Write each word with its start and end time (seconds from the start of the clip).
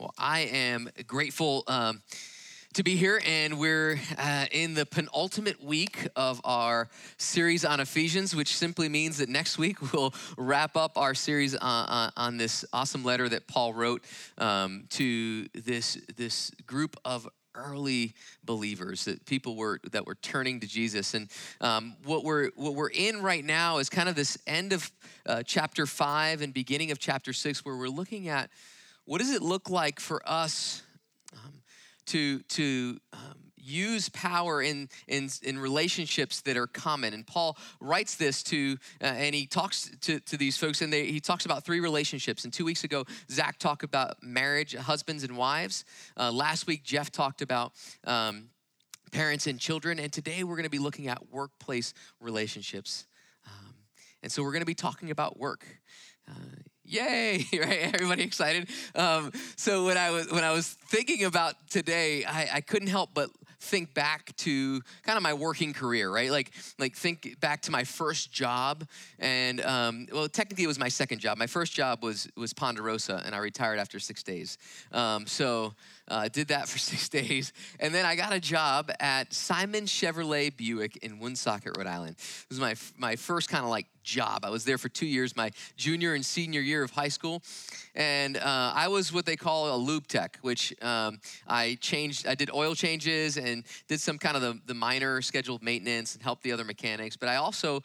Well, 0.00 0.12
I 0.18 0.40
am 0.40 0.88
grateful 1.06 1.62
um, 1.68 2.02
to 2.72 2.82
be 2.82 2.96
here, 2.96 3.22
and 3.24 3.60
we're 3.60 4.00
uh, 4.18 4.46
in 4.50 4.74
the 4.74 4.84
penultimate 4.84 5.62
week 5.62 6.08
of 6.16 6.40
our 6.42 6.88
series 7.16 7.64
on 7.64 7.78
Ephesians, 7.78 8.34
which 8.34 8.56
simply 8.56 8.88
means 8.88 9.18
that 9.18 9.28
next 9.28 9.56
week 9.56 9.92
we'll 9.92 10.12
wrap 10.36 10.76
up 10.76 10.98
our 10.98 11.14
series 11.14 11.54
on, 11.54 11.88
on, 11.88 12.12
on 12.16 12.36
this 12.38 12.64
awesome 12.72 13.04
letter 13.04 13.28
that 13.28 13.46
Paul 13.46 13.72
wrote 13.72 14.04
um, 14.36 14.86
to 14.90 15.46
this, 15.54 15.96
this 16.16 16.50
group 16.66 16.96
of 17.04 17.28
early 17.54 18.14
believers 18.42 19.04
that 19.04 19.24
people 19.26 19.54
were 19.54 19.78
that 19.92 20.04
were 20.04 20.16
turning 20.16 20.58
to 20.58 20.66
jesus. 20.66 21.14
And 21.14 21.30
um, 21.60 21.94
what 22.04 22.24
we're 22.24 22.50
what 22.56 22.74
we're 22.74 22.90
in 22.90 23.22
right 23.22 23.44
now 23.44 23.78
is 23.78 23.88
kind 23.88 24.08
of 24.08 24.16
this 24.16 24.36
end 24.44 24.72
of 24.72 24.90
uh, 25.24 25.44
chapter 25.44 25.86
5 25.86 26.42
and 26.42 26.52
beginning 26.52 26.90
of 26.90 26.98
chapter 26.98 27.32
6 27.32 27.64
where 27.64 27.76
we're 27.76 27.86
looking 27.86 28.26
at 28.26 28.50
what 29.06 29.18
does 29.18 29.30
it 29.30 29.42
look 29.42 29.70
like 29.70 30.00
for 30.00 30.22
us 30.26 30.82
um, 31.32 31.52
to, 32.06 32.40
to 32.40 32.98
um, 33.12 33.34
use 33.56 34.08
power 34.08 34.62
in, 34.62 34.88
in, 35.08 35.28
in 35.42 35.58
relationships 35.58 36.40
that 36.42 36.56
are 36.56 36.66
common? 36.66 37.12
And 37.12 37.26
Paul 37.26 37.56
writes 37.80 38.16
this 38.16 38.42
to, 38.44 38.76
uh, 39.02 39.04
and 39.04 39.34
he 39.34 39.46
talks 39.46 39.90
to, 40.02 40.20
to 40.20 40.36
these 40.36 40.56
folks, 40.56 40.80
and 40.80 40.92
they, 40.92 41.06
he 41.06 41.20
talks 41.20 41.44
about 41.44 41.64
three 41.64 41.80
relationships. 41.80 42.44
And 42.44 42.52
two 42.52 42.64
weeks 42.64 42.84
ago, 42.84 43.04
Zach 43.30 43.58
talked 43.58 43.82
about 43.82 44.22
marriage, 44.22 44.74
husbands 44.74 45.22
and 45.24 45.36
wives. 45.36 45.84
Uh, 46.16 46.32
last 46.32 46.66
week, 46.66 46.82
Jeff 46.82 47.10
talked 47.10 47.42
about 47.42 47.72
um, 48.04 48.48
parents 49.12 49.46
and 49.46 49.60
children. 49.60 49.98
And 49.98 50.12
today, 50.12 50.44
we're 50.44 50.56
going 50.56 50.64
to 50.64 50.70
be 50.70 50.78
looking 50.78 51.08
at 51.08 51.30
workplace 51.30 51.92
relationships. 52.20 53.06
Um, 53.46 53.74
and 54.22 54.32
so, 54.32 54.42
we're 54.42 54.52
going 54.52 54.62
to 54.62 54.66
be 54.66 54.74
talking 54.74 55.10
about 55.10 55.38
work. 55.38 55.66
Uh, 56.26 56.32
yay 56.84 57.44
right 57.52 57.94
everybody 57.94 58.22
excited 58.22 58.68
um, 58.94 59.30
so 59.56 59.84
when 59.86 59.96
i 59.96 60.10
was 60.10 60.30
when 60.30 60.44
i 60.44 60.52
was 60.52 60.68
thinking 60.88 61.24
about 61.24 61.54
today 61.68 62.24
I, 62.24 62.48
I 62.54 62.60
couldn't 62.60 62.88
help 62.88 63.10
but 63.14 63.30
think 63.64 63.94
back 63.94 64.36
to 64.36 64.80
kind 65.02 65.16
of 65.16 65.22
my 65.22 65.34
working 65.34 65.72
career, 65.72 66.10
right? 66.10 66.30
Like, 66.30 66.52
like 66.78 66.94
think 66.94 67.40
back 67.40 67.62
to 67.62 67.70
my 67.70 67.84
first 67.84 68.32
job, 68.32 68.86
and 69.18 69.60
um, 69.62 70.06
well, 70.12 70.28
technically 70.28 70.64
it 70.64 70.68
was 70.68 70.78
my 70.78 70.88
second 70.88 71.18
job. 71.18 71.38
My 71.38 71.46
first 71.46 71.72
job 71.72 72.02
was 72.02 72.28
was 72.36 72.52
Ponderosa, 72.52 73.22
and 73.24 73.34
I 73.34 73.38
retired 73.38 73.78
after 73.78 73.98
six 73.98 74.22
days. 74.22 74.58
Um, 74.92 75.26
so 75.26 75.74
uh, 76.08 76.28
did 76.28 76.48
that 76.48 76.68
for 76.72 76.78
six 76.78 77.08
days, 77.08 77.52
and 77.80 77.94
then 77.94 78.06
I 78.06 78.14
got 78.14 78.32
a 78.32 78.40
job 78.40 78.92
at 79.00 79.32
Simon 79.32 79.84
Chevrolet 79.84 80.56
Buick 80.56 80.98
in 80.98 81.18
Woonsocket, 81.18 81.76
Rhode 81.76 81.86
Island. 81.86 82.16
It 82.18 82.46
was 82.50 82.60
my 82.60 82.74
my 82.96 83.16
first 83.16 83.48
kind 83.48 83.64
of 83.64 83.70
like 83.70 83.86
job. 84.04 84.44
I 84.44 84.50
was 84.50 84.64
there 84.64 84.78
for 84.78 84.88
two 84.88 85.06
years, 85.06 85.34
my 85.34 85.50
junior 85.76 86.14
and 86.14 86.24
senior 86.24 86.60
year 86.60 86.84
of 86.84 86.92
high 86.92 87.08
school, 87.08 87.42
and 87.94 88.36
uh, 88.36 88.72
I 88.74 88.88
was 88.88 89.12
what 89.12 89.26
they 89.26 89.36
call 89.36 89.74
a 89.74 89.78
lube 89.78 90.06
tech, 90.06 90.38
which 90.42 90.72
um, 90.82 91.18
I 91.46 91.76
changed. 91.80 92.26
I 92.26 92.34
did 92.34 92.50
oil 92.52 92.74
changes 92.74 93.36
and 93.36 93.64
did 93.88 94.00
some 94.00 94.18
kind 94.18 94.36
of 94.36 94.42
the, 94.42 94.60
the 94.66 94.74
minor 94.74 95.22
scheduled 95.22 95.62
maintenance 95.62 96.14
and 96.14 96.22
helped 96.22 96.42
the 96.42 96.52
other 96.52 96.64
mechanics. 96.64 97.16
But 97.16 97.28
I 97.28 97.36
also 97.36 97.82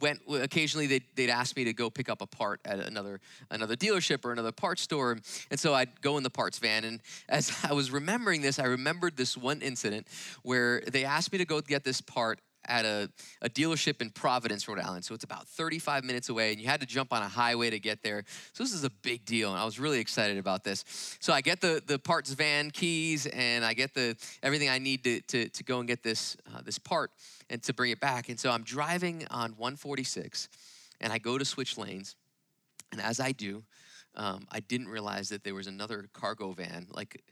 went 0.00 0.20
occasionally. 0.30 0.86
They'd, 0.86 1.04
they'd 1.16 1.30
ask 1.30 1.56
me 1.56 1.64
to 1.64 1.72
go 1.72 1.90
pick 1.90 2.08
up 2.08 2.22
a 2.22 2.26
part 2.26 2.60
at 2.64 2.78
another 2.78 3.20
another 3.50 3.76
dealership 3.76 4.24
or 4.24 4.32
another 4.32 4.52
parts 4.52 4.82
store, 4.82 5.18
and 5.50 5.58
so 5.58 5.74
I'd 5.74 6.00
go 6.02 6.16
in 6.18 6.22
the 6.22 6.30
parts 6.30 6.58
van. 6.58 6.84
And 6.84 7.00
as 7.28 7.52
I 7.68 7.72
was 7.72 7.90
remembering 7.90 8.42
this, 8.42 8.58
I 8.58 8.66
remembered 8.66 9.16
this 9.16 9.36
one 9.36 9.62
incident 9.62 10.06
where 10.42 10.80
they 10.80 11.04
asked 11.04 11.32
me 11.32 11.38
to 11.38 11.44
go 11.44 11.60
get 11.60 11.84
this 11.84 12.00
part 12.00 12.40
at 12.66 12.84
a, 12.84 13.10
a 13.40 13.48
dealership 13.48 14.00
in 14.00 14.10
Providence, 14.10 14.68
Rhode 14.68 14.78
Island. 14.78 15.04
So 15.04 15.14
it's 15.14 15.24
about 15.24 15.48
35 15.48 16.04
minutes 16.04 16.28
away, 16.28 16.52
and 16.52 16.60
you 16.60 16.66
had 16.66 16.80
to 16.80 16.86
jump 16.86 17.12
on 17.12 17.22
a 17.22 17.28
highway 17.28 17.70
to 17.70 17.78
get 17.78 18.02
there. 18.02 18.24
So 18.52 18.62
this 18.62 18.72
is 18.72 18.84
a 18.84 18.90
big 18.90 19.24
deal, 19.24 19.50
and 19.50 19.58
I 19.58 19.64
was 19.64 19.78
really 19.78 19.98
excited 19.98 20.38
about 20.38 20.64
this. 20.64 20.84
So 21.20 21.32
I 21.32 21.40
get 21.40 21.60
the, 21.60 21.82
the 21.86 21.98
parts 21.98 22.32
van 22.32 22.70
keys, 22.70 23.26
and 23.26 23.64
I 23.64 23.74
get 23.74 23.94
the 23.94 24.16
everything 24.42 24.68
I 24.68 24.78
need 24.78 25.04
to, 25.04 25.20
to, 25.20 25.48
to 25.48 25.64
go 25.64 25.78
and 25.78 25.88
get 25.88 26.02
this, 26.02 26.36
uh, 26.54 26.60
this 26.62 26.78
part 26.78 27.10
and 27.50 27.62
to 27.64 27.74
bring 27.74 27.90
it 27.90 28.00
back. 28.00 28.28
And 28.28 28.38
so 28.38 28.50
I'm 28.50 28.62
driving 28.62 29.26
on 29.30 29.52
146, 29.52 30.48
and 31.00 31.12
I 31.12 31.18
go 31.18 31.38
to 31.38 31.44
switch 31.44 31.76
lanes. 31.76 32.16
And 32.92 33.00
as 33.00 33.20
I 33.20 33.32
do, 33.32 33.64
um, 34.14 34.46
I 34.50 34.60
didn't 34.60 34.88
realize 34.88 35.30
that 35.30 35.44
there 35.44 35.54
was 35.54 35.66
another 35.66 36.08
cargo 36.12 36.52
van, 36.52 36.86
like 36.90 37.22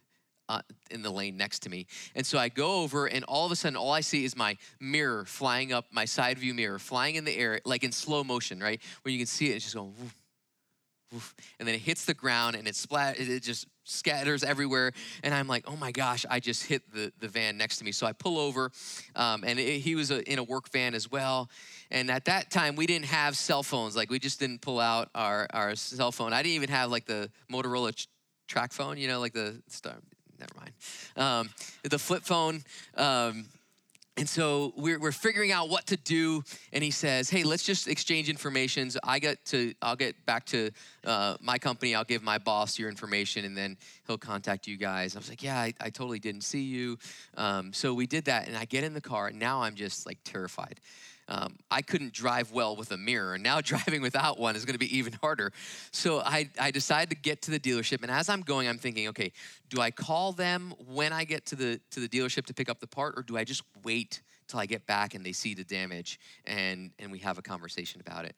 uh, 0.50 0.62
in 0.90 1.02
the 1.02 1.10
lane 1.10 1.36
next 1.36 1.60
to 1.60 1.70
me. 1.70 1.86
And 2.16 2.26
so 2.26 2.36
I 2.36 2.48
go 2.48 2.82
over, 2.82 3.06
and 3.06 3.24
all 3.24 3.46
of 3.46 3.52
a 3.52 3.56
sudden, 3.56 3.76
all 3.76 3.92
I 3.92 4.00
see 4.00 4.24
is 4.24 4.36
my 4.36 4.56
mirror 4.80 5.24
flying 5.24 5.72
up, 5.72 5.86
my 5.92 6.04
side 6.04 6.38
view 6.38 6.54
mirror 6.54 6.80
flying 6.80 7.14
in 7.14 7.24
the 7.24 7.36
air, 7.36 7.60
like 7.64 7.84
in 7.84 7.92
slow 7.92 8.24
motion, 8.24 8.58
right? 8.58 8.80
Where 9.02 9.12
you 9.12 9.18
can 9.18 9.28
see 9.28 9.50
it, 9.50 9.56
it's 9.56 9.64
just 9.64 9.76
going, 9.76 9.94
woof, 10.00 10.16
woof, 11.12 11.34
and 11.60 11.68
then 11.68 11.76
it 11.76 11.82
hits 11.82 12.04
the 12.04 12.14
ground, 12.14 12.56
and 12.56 12.66
it 12.66 12.74
splat, 12.74 13.20
it 13.20 13.44
just 13.44 13.68
scatters 13.84 14.42
everywhere. 14.42 14.90
And 15.22 15.32
I'm 15.32 15.46
like, 15.46 15.64
oh 15.68 15.76
my 15.76 15.92
gosh, 15.92 16.26
I 16.28 16.40
just 16.40 16.64
hit 16.64 16.82
the, 16.92 17.12
the 17.20 17.28
van 17.28 17.56
next 17.56 17.76
to 17.78 17.84
me. 17.84 17.92
So 17.92 18.04
I 18.04 18.12
pull 18.12 18.36
over, 18.36 18.72
um, 19.14 19.44
and 19.46 19.56
it, 19.60 19.78
he 19.78 19.94
was 19.94 20.10
a, 20.10 20.28
in 20.28 20.40
a 20.40 20.44
work 20.44 20.72
van 20.72 20.94
as 20.94 21.08
well. 21.08 21.48
And 21.92 22.10
at 22.10 22.24
that 22.24 22.50
time, 22.50 22.74
we 22.74 22.86
didn't 22.86 23.06
have 23.06 23.36
cell 23.36 23.62
phones. 23.62 23.94
Like, 23.94 24.10
we 24.10 24.18
just 24.18 24.40
didn't 24.40 24.62
pull 24.62 24.80
out 24.80 25.10
our, 25.14 25.46
our 25.52 25.76
cell 25.76 26.10
phone. 26.10 26.32
I 26.32 26.42
didn't 26.42 26.56
even 26.56 26.70
have 26.70 26.90
like 26.90 27.06
the 27.06 27.30
Motorola 27.52 27.94
track 28.48 28.72
phone, 28.72 28.98
you 28.98 29.06
know, 29.06 29.20
like 29.20 29.32
the 29.32 29.62
star, 29.68 29.94
never 30.40 30.54
mind. 30.56 30.72
Um, 31.16 31.50
the 31.82 31.98
flip 31.98 32.24
phone. 32.24 32.62
Um, 32.96 33.46
and 34.16 34.28
so 34.28 34.74
we're, 34.76 34.98
we're 34.98 35.12
figuring 35.12 35.50
out 35.50 35.70
what 35.70 35.86
to 35.86 35.96
do. 35.96 36.42
And 36.72 36.84
he 36.84 36.90
says, 36.90 37.30
hey, 37.30 37.42
let's 37.42 37.62
just 37.62 37.88
exchange 37.88 38.28
information. 38.28 38.90
I 39.02 39.18
get 39.18 39.42
to, 39.46 39.72
I'll 39.80 39.96
get 39.96 40.26
back 40.26 40.44
to 40.46 40.70
uh, 41.04 41.36
my 41.40 41.58
company. 41.58 41.94
I'll 41.94 42.04
give 42.04 42.22
my 42.22 42.36
boss 42.36 42.78
your 42.78 42.90
information 42.90 43.44
and 43.44 43.56
then 43.56 43.78
he'll 44.06 44.18
contact 44.18 44.66
you 44.66 44.76
guys. 44.76 45.16
I 45.16 45.20
was 45.20 45.28
like, 45.28 45.42
yeah, 45.42 45.58
I, 45.58 45.72
I 45.80 45.90
totally 45.90 46.18
didn't 46.18 46.42
see 46.42 46.62
you. 46.62 46.98
Um, 47.36 47.72
so 47.72 47.94
we 47.94 48.06
did 48.06 48.26
that. 48.26 48.46
And 48.46 48.56
I 48.56 48.66
get 48.66 48.84
in 48.84 48.92
the 48.92 49.00
car 49.00 49.28
and 49.28 49.38
now 49.38 49.62
I'm 49.62 49.74
just 49.74 50.04
like 50.04 50.18
terrified 50.24 50.80
um, 51.30 51.56
I 51.70 51.80
couldn't 51.80 52.12
drive 52.12 52.50
well 52.50 52.74
with 52.74 52.90
a 52.90 52.96
mirror. 52.96 53.34
And 53.34 53.42
now 53.42 53.60
driving 53.62 54.02
without 54.02 54.38
one 54.38 54.56
is 54.56 54.64
going 54.64 54.74
to 54.74 54.78
be 54.78 54.98
even 54.98 55.12
harder. 55.14 55.52
So 55.92 56.20
I, 56.20 56.50
I 56.60 56.72
decided 56.72 57.10
to 57.10 57.16
get 57.16 57.42
to 57.42 57.52
the 57.52 57.60
dealership. 57.60 58.02
And 58.02 58.10
as 58.10 58.28
I'm 58.28 58.42
going, 58.42 58.68
I'm 58.68 58.78
thinking, 58.78 59.08
okay, 59.08 59.32
do 59.68 59.80
I 59.80 59.92
call 59.92 60.32
them 60.32 60.74
when 60.92 61.12
I 61.12 61.24
get 61.24 61.46
to 61.46 61.56
the, 61.56 61.80
to 61.92 62.00
the 62.00 62.08
dealership 62.08 62.46
to 62.46 62.54
pick 62.54 62.68
up 62.68 62.80
the 62.80 62.88
part, 62.88 63.14
or 63.16 63.22
do 63.22 63.36
I 63.36 63.44
just 63.44 63.62
wait 63.84 64.22
till 64.48 64.58
I 64.58 64.66
get 64.66 64.86
back 64.86 65.14
and 65.14 65.24
they 65.24 65.32
see 65.32 65.54
the 65.54 65.62
damage 65.62 66.18
and, 66.44 66.90
and 66.98 67.12
we 67.12 67.20
have 67.20 67.38
a 67.38 67.42
conversation 67.42 68.00
about 68.00 68.24
it? 68.24 68.34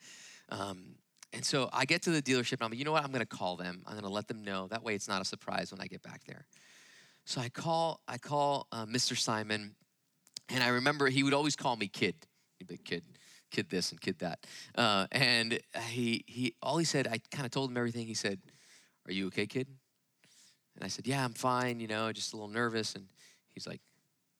Um, 0.50 0.96
and 1.32 1.42
so 1.42 1.70
I 1.72 1.86
get 1.86 2.02
to 2.02 2.10
the 2.10 2.20
dealership 2.20 2.52
and 2.52 2.64
I'm 2.64 2.70
like, 2.70 2.78
you 2.78 2.84
know 2.84 2.92
what? 2.92 3.02
I'm 3.02 3.10
going 3.10 3.20
to 3.20 3.26
call 3.26 3.56
them. 3.56 3.82
I'm 3.86 3.94
going 3.94 4.04
to 4.04 4.10
let 4.10 4.28
them 4.28 4.44
know. 4.44 4.66
That 4.68 4.84
way 4.84 4.94
it's 4.94 5.08
not 5.08 5.22
a 5.22 5.24
surprise 5.24 5.72
when 5.72 5.80
I 5.80 5.86
get 5.86 6.02
back 6.02 6.24
there. 6.26 6.44
So 7.24 7.40
I 7.40 7.48
call, 7.48 8.00
I 8.06 8.18
call 8.18 8.66
uh, 8.70 8.84
Mr. 8.84 9.16
Simon, 9.16 9.76
and 10.50 10.62
I 10.62 10.68
remember 10.68 11.08
he 11.08 11.22
would 11.22 11.32
always 11.32 11.56
call 11.56 11.76
me 11.76 11.88
kid 11.88 12.16
big 12.62 12.84
kid, 12.84 13.02
kid 13.50 13.70
this 13.70 13.90
and 13.90 14.00
kid 14.00 14.18
that. 14.20 14.46
Uh, 14.74 15.06
and 15.12 15.60
he, 15.88 16.24
he, 16.26 16.54
all 16.62 16.78
he 16.78 16.84
said, 16.84 17.06
I 17.06 17.18
kind 17.30 17.44
of 17.44 17.50
told 17.50 17.70
him 17.70 17.76
everything. 17.76 18.06
He 18.06 18.14
said, 18.14 18.40
Are 19.06 19.12
you 19.12 19.26
okay, 19.28 19.46
kid? 19.46 19.68
And 20.76 20.84
I 20.84 20.88
said, 20.88 21.06
Yeah, 21.06 21.24
I'm 21.24 21.34
fine, 21.34 21.80
you 21.80 21.88
know, 21.88 22.12
just 22.12 22.32
a 22.32 22.36
little 22.36 22.48
nervous. 22.48 22.94
And 22.94 23.06
he's 23.54 23.66
like, 23.66 23.80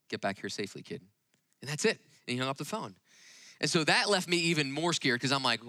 Get 0.08 0.20
back 0.20 0.38
here 0.40 0.50
safely, 0.50 0.82
kid. 0.82 1.02
And 1.60 1.70
that's 1.70 1.84
it. 1.84 1.98
And 2.26 2.34
he 2.34 2.36
hung 2.36 2.48
up 2.48 2.58
the 2.58 2.64
phone. 2.64 2.94
And 3.60 3.70
so 3.70 3.84
that 3.84 4.10
left 4.10 4.28
me 4.28 4.36
even 4.38 4.72
more 4.72 4.92
scared 4.92 5.20
because 5.20 5.32
I'm 5.32 5.44
like, 5.44 5.60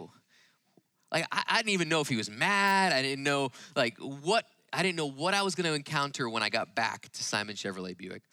like 1.12 1.28
I, 1.32 1.44
I, 1.48 1.58
didn't 1.58 1.70
even 1.70 1.90
know 1.90 2.02
if 2.02 2.10
he 2.10 2.16
was 2.16 2.30
mad. 2.30 2.92
I 2.92 3.04
didn't 3.04 3.24
know 3.24 3.52
like 3.76 3.98
what 4.00 4.46
I 4.74 4.82
didn't 4.82 4.96
know 4.96 5.10
what 5.10 5.36
I 5.36 5.44
was 5.44 5.54
going 5.54 5.68
to 5.68 5.74
encounter 5.74 6.28
when 6.28 6.42
I 6.42 6.50
got 6.50 6.74
back 6.74 7.10
to 7.12 7.24
Simon 7.24 7.56
Chevrolet 7.56 7.96
Buick. 7.96 8.24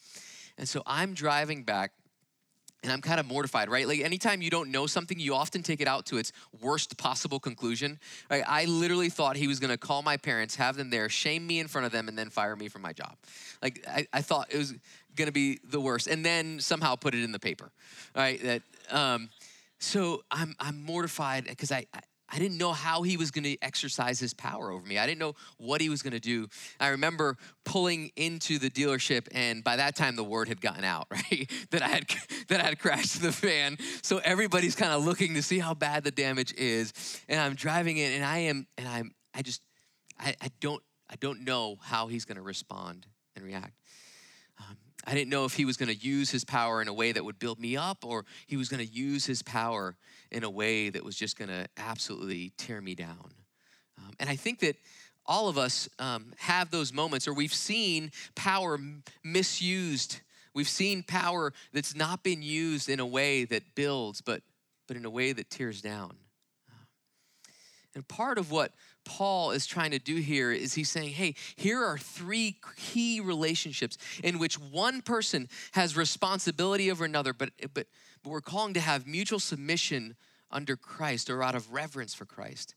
And 0.56 0.66
so 0.66 0.82
I'm 0.86 1.12
driving 1.12 1.62
back 1.62 1.92
and 2.82 2.92
I'm 2.92 3.00
kind 3.00 3.20
of 3.20 3.26
mortified, 3.26 3.68
right? 3.68 3.86
Like 3.86 4.00
anytime 4.00 4.40
you 4.40 4.50
don't 4.50 4.70
know 4.70 4.86
something, 4.86 5.18
you 5.18 5.34
often 5.34 5.62
take 5.62 5.80
it 5.80 5.88
out 5.88 6.06
to 6.06 6.16
its 6.16 6.32
worst 6.60 6.96
possible 6.96 7.38
conclusion. 7.38 7.98
Right? 8.30 8.42
I 8.46 8.64
literally 8.64 9.10
thought 9.10 9.36
he 9.36 9.46
was 9.46 9.60
gonna 9.60 9.76
call 9.76 10.02
my 10.02 10.16
parents, 10.16 10.56
have 10.56 10.76
them 10.76 10.90
there, 10.90 11.08
shame 11.08 11.46
me 11.46 11.60
in 11.60 11.68
front 11.68 11.86
of 11.86 11.92
them, 11.92 12.08
and 12.08 12.18
then 12.18 12.30
fire 12.30 12.56
me 12.56 12.68
from 12.68 12.82
my 12.82 12.92
job. 12.92 13.16
Like 13.62 13.84
I, 13.88 14.06
I 14.12 14.22
thought 14.22 14.48
it 14.50 14.58
was 14.58 14.74
gonna 15.14 15.32
be 15.32 15.58
the 15.64 15.80
worst, 15.80 16.06
and 16.06 16.24
then 16.24 16.60
somehow 16.60 16.96
put 16.96 17.14
it 17.14 17.22
in 17.22 17.32
the 17.32 17.38
paper, 17.38 17.70
right? 18.14 18.42
That 18.42 18.62
um, 18.90 19.28
so 19.78 20.22
I'm 20.30 20.54
I'm 20.58 20.82
mortified 20.82 21.44
because 21.44 21.72
I, 21.72 21.86
I 21.92 22.00
I 22.32 22.38
didn't 22.38 22.58
know 22.58 22.72
how 22.72 23.02
he 23.02 23.16
was 23.16 23.30
going 23.30 23.44
to 23.44 23.56
exercise 23.62 24.20
his 24.20 24.34
power 24.34 24.70
over 24.70 24.86
me. 24.86 24.98
I 24.98 25.06
didn't 25.06 25.18
know 25.18 25.34
what 25.58 25.80
he 25.80 25.88
was 25.88 26.02
going 26.02 26.12
to 26.12 26.20
do. 26.20 26.48
I 26.78 26.88
remember 26.88 27.36
pulling 27.64 28.12
into 28.16 28.58
the 28.58 28.70
dealership, 28.70 29.26
and 29.32 29.64
by 29.64 29.76
that 29.76 29.96
time 29.96 30.16
the 30.16 30.24
word 30.24 30.48
had 30.48 30.60
gotten 30.60 30.84
out, 30.84 31.08
right? 31.10 31.50
that 31.70 31.82
I 31.82 31.88
had 31.88 32.04
that 32.48 32.60
I 32.60 32.64
had 32.64 32.78
crashed 32.78 33.20
the 33.20 33.30
van. 33.30 33.78
So 34.02 34.18
everybody's 34.18 34.76
kind 34.76 34.92
of 34.92 35.04
looking 35.04 35.34
to 35.34 35.42
see 35.42 35.58
how 35.58 35.74
bad 35.74 36.04
the 36.04 36.10
damage 36.10 36.54
is. 36.54 36.92
And 37.28 37.40
I'm 37.40 37.54
driving 37.54 37.96
it, 37.96 38.12
and 38.14 38.24
I 38.24 38.38
am, 38.38 38.66
and 38.78 38.88
I'm, 38.88 39.12
I 39.34 39.42
just, 39.42 39.62
I, 40.18 40.34
I 40.40 40.50
don't, 40.60 40.82
I 41.08 41.16
don't 41.16 41.44
know 41.44 41.76
how 41.80 42.06
he's 42.06 42.24
going 42.24 42.36
to 42.36 42.42
respond 42.42 43.06
and 43.34 43.44
react. 43.44 43.74
Um, 44.58 44.76
I 45.10 45.14
didn't 45.14 45.30
know 45.30 45.44
if 45.44 45.54
he 45.54 45.64
was 45.64 45.76
going 45.76 45.88
to 45.88 45.96
use 45.96 46.30
his 46.30 46.44
power 46.44 46.80
in 46.80 46.86
a 46.86 46.92
way 46.92 47.10
that 47.10 47.24
would 47.24 47.40
build 47.40 47.58
me 47.58 47.76
up, 47.76 48.04
or 48.04 48.24
he 48.46 48.56
was 48.56 48.68
going 48.68 48.86
to 48.86 48.92
use 48.92 49.26
his 49.26 49.42
power 49.42 49.96
in 50.30 50.44
a 50.44 50.50
way 50.50 50.88
that 50.88 51.04
was 51.04 51.16
just 51.16 51.36
going 51.36 51.48
to 51.48 51.66
absolutely 51.76 52.52
tear 52.56 52.80
me 52.80 52.94
down. 52.94 53.32
Um, 53.98 54.12
and 54.20 54.30
I 54.30 54.36
think 54.36 54.60
that 54.60 54.76
all 55.26 55.48
of 55.48 55.58
us 55.58 55.88
um, 55.98 56.32
have 56.38 56.70
those 56.70 56.92
moments, 56.92 57.26
or 57.26 57.34
we've 57.34 57.52
seen 57.52 58.12
power 58.36 58.78
misused. 59.24 60.20
We've 60.54 60.68
seen 60.68 61.02
power 61.02 61.52
that's 61.72 61.96
not 61.96 62.22
been 62.22 62.40
used 62.40 62.88
in 62.88 63.00
a 63.00 63.06
way 63.06 63.44
that 63.46 63.74
builds, 63.74 64.20
but, 64.20 64.42
but 64.86 64.96
in 64.96 65.04
a 65.04 65.10
way 65.10 65.32
that 65.32 65.50
tears 65.50 65.82
down. 65.82 66.12
And 67.96 68.06
part 68.06 68.38
of 68.38 68.52
what 68.52 68.72
Paul 69.04 69.50
is 69.50 69.66
trying 69.66 69.90
to 69.92 69.98
do 69.98 70.16
here 70.16 70.52
is 70.52 70.74
he's 70.74 70.90
saying, 70.90 71.10
hey, 71.10 71.34
here 71.56 71.82
are 71.82 71.98
three 71.98 72.58
key 72.76 73.20
relationships 73.20 73.96
in 74.22 74.38
which 74.38 74.58
one 74.58 75.02
person 75.02 75.48
has 75.72 75.96
responsibility 75.96 76.90
over 76.90 77.04
another, 77.04 77.32
but, 77.32 77.50
but, 77.74 77.86
but 78.22 78.30
we're 78.30 78.40
calling 78.40 78.74
to 78.74 78.80
have 78.80 79.06
mutual 79.06 79.40
submission 79.40 80.16
under 80.50 80.76
Christ 80.76 81.30
or 81.30 81.42
out 81.42 81.54
of 81.54 81.72
reverence 81.72 82.14
for 82.14 82.24
Christ. 82.24 82.74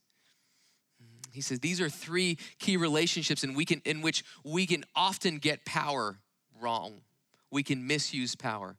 He 1.32 1.42
says 1.42 1.60
these 1.60 1.82
are 1.82 1.90
three 1.90 2.38
key 2.60 2.78
relationships 2.78 3.44
in, 3.44 3.54
we 3.56 3.66
can, 3.66 3.82
in 3.86 4.02
which 4.02 4.24
we 4.44 4.66
can 4.66 4.86
often 4.96 5.40
get 5.40 5.66
power 5.66 6.20
wrong. 6.62 7.02
We 7.52 7.64
can 7.64 7.86
misuse 7.86 8.36
power. 8.36 8.78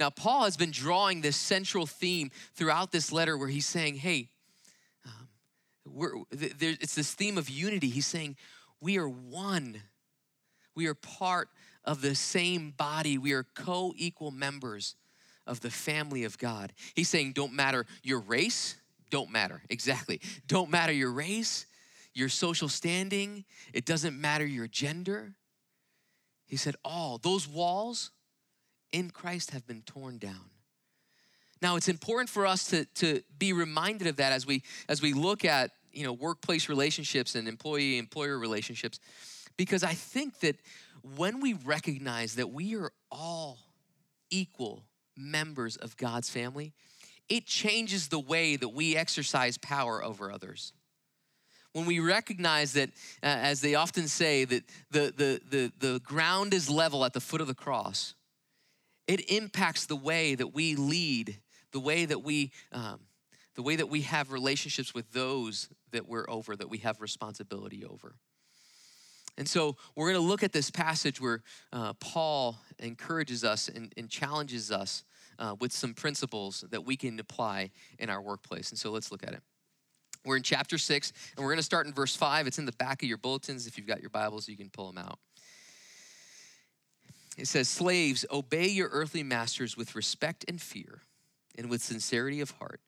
Now, 0.00 0.10
Paul 0.10 0.44
has 0.44 0.56
been 0.56 0.70
drawing 0.70 1.20
this 1.20 1.36
central 1.36 1.86
theme 1.86 2.30
throughout 2.54 2.92
this 2.92 3.10
letter 3.10 3.36
where 3.36 3.48
he's 3.48 3.66
saying, 3.66 3.96
hey, 3.96 4.28
there, 6.30 6.76
it's 6.80 6.94
this 6.94 7.14
theme 7.14 7.38
of 7.38 7.48
unity. 7.48 7.88
He's 7.88 8.06
saying, 8.06 8.36
we 8.80 8.98
are 8.98 9.08
one. 9.08 9.82
We 10.74 10.86
are 10.86 10.94
part 10.94 11.48
of 11.84 12.00
the 12.00 12.14
same 12.14 12.72
body. 12.76 13.18
We 13.18 13.32
are 13.32 13.44
co 13.54 13.92
equal 13.96 14.30
members 14.30 14.94
of 15.46 15.60
the 15.60 15.70
family 15.70 16.24
of 16.24 16.38
God. 16.38 16.72
He's 16.94 17.08
saying, 17.08 17.32
don't 17.32 17.54
matter 17.54 17.86
your 18.02 18.20
race, 18.20 18.76
don't 19.10 19.30
matter. 19.30 19.62
Exactly. 19.70 20.20
Don't 20.46 20.70
matter 20.70 20.92
your 20.92 21.10
race, 21.10 21.66
your 22.14 22.28
social 22.28 22.68
standing, 22.68 23.44
it 23.72 23.84
doesn't 23.84 24.20
matter 24.20 24.46
your 24.46 24.68
gender. 24.68 25.34
He 26.46 26.56
said, 26.56 26.76
all 26.84 27.18
those 27.18 27.48
walls 27.48 28.10
in 28.92 29.10
Christ 29.10 29.50
have 29.50 29.66
been 29.66 29.82
torn 29.82 30.18
down. 30.18 30.50
Now, 31.60 31.76
it's 31.76 31.88
important 31.88 32.30
for 32.30 32.46
us 32.46 32.68
to, 32.68 32.84
to 32.96 33.22
be 33.38 33.52
reminded 33.52 34.06
of 34.06 34.16
that 34.16 34.32
as 34.32 34.46
we, 34.46 34.62
as 34.88 35.02
we 35.02 35.12
look 35.12 35.44
at 35.44 35.72
you 35.92 36.04
know, 36.04 36.12
workplace 36.12 36.68
relationships 36.68 37.34
and 37.34 37.48
employee 37.48 37.98
employer 37.98 38.38
relationships 38.38 39.00
because 39.56 39.82
I 39.82 39.92
think 39.92 40.40
that 40.40 40.56
when 41.02 41.40
we 41.40 41.52
recognize 41.52 42.36
that 42.36 42.50
we 42.50 42.76
are 42.76 42.92
all 43.10 43.58
equal 44.30 44.84
members 45.16 45.76
of 45.76 45.96
God's 45.96 46.30
family, 46.30 46.72
it 47.28 47.46
changes 47.46 48.08
the 48.08 48.20
way 48.20 48.56
that 48.56 48.70
we 48.70 48.96
exercise 48.96 49.58
power 49.58 50.02
over 50.02 50.32
others. 50.32 50.72
When 51.72 51.84
we 51.84 52.00
recognize 52.00 52.72
that, 52.72 52.88
uh, 53.22 53.26
as 53.26 53.60
they 53.60 53.74
often 53.74 54.08
say, 54.08 54.44
that 54.44 54.62
the, 54.90 55.12
the, 55.14 55.40
the, 55.50 55.72
the 55.78 56.00
ground 56.00 56.54
is 56.54 56.70
level 56.70 57.04
at 57.04 57.12
the 57.12 57.20
foot 57.20 57.40
of 57.40 57.46
the 57.46 57.54
cross, 57.54 58.14
it 59.06 59.30
impacts 59.30 59.86
the 59.86 59.96
way 59.96 60.34
that 60.34 60.54
we 60.54 60.76
lead, 60.76 61.38
the 61.72 61.80
way 61.80 62.06
that 62.06 62.22
we 62.22 62.52
um, 62.72 63.00
the 63.58 63.62
way 63.62 63.74
that 63.74 63.88
we 63.88 64.02
have 64.02 64.30
relationships 64.30 64.94
with 64.94 65.10
those 65.10 65.68
that 65.90 66.08
we're 66.08 66.26
over, 66.28 66.54
that 66.54 66.70
we 66.70 66.78
have 66.78 67.00
responsibility 67.00 67.84
over. 67.84 68.14
And 69.36 69.48
so 69.48 69.76
we're 69.96 70.12
going 70.12 70.22
to 70.22 70.28
look 70.28 70.44
at 70.44 70.52
this 70.52 70.70
passage 70.70 71.20
where 71.20 71.42
uh, 71.72 71.94
Paul 71.94 72.56
encourages 72.78 73.42
us 73.42 73.68
and, 73.68 73.92
and 73.96 74.08
challenges 74.08 74.70
us 74.70 75.02
uh, 75.40 75.56
with 75.58 75.72
some 75.72 75.92
principles 75.92 76.64
that 76.70 76.86
we 76.86 76.96
can 76.96 77.18
apply 77.18 77.72
in 77.98 78.10
our 78.10 78.22
workplace. 78.22 78.70
And 78.70 78.78
so 78.78 78.92
let's 78.92 79.10
look 79.10 79.24
at 79.24 79.32
it. 79.32 79.42
We're 80.24 80.36
in 80.36 80.44
chapter 80.44 80.78
six, 80.78 81.12
and 81.36 81.44
we're 81.44 81.50
going 81.50 81.56
to 81.56 81.64
start 81.64 81.88
in 81.88 81.92
verse 81.92 82.14
five. 82.14 82.46
It's 82.46 82.60
in 82.60 82.64
the 82.64 82.70
back 82.70 83.02
of 83.02 83.08
your 83.08 83.18
bulletins. 83.18 83.66
If 83.66 83.76
you've 83.76 83.88
got 83.88 84.00
your 84.00 84.10
Bibles, 84.10 84.48
you 84.48 84.56
can 84.56 84.70
pull 84.70 84.86
them 84.86 84.98
out. 84.98 85.18
It 87.36 87.48
says, 87.48 87.68
Slaves, 87.68 88.24
obey 88.30 88.68
your 88.68 88.88
earthly 88.92 89.24
masters 89.24 89.76
with 89.76 89.96
respect 89.96 90.44
and 90.46 90.62
fear, 90.62 91.02
and 91.56 91.68
with 91.68 91.82
sincerity 91.82 92.40
of 92.40 92.52
heart 92.52 92.80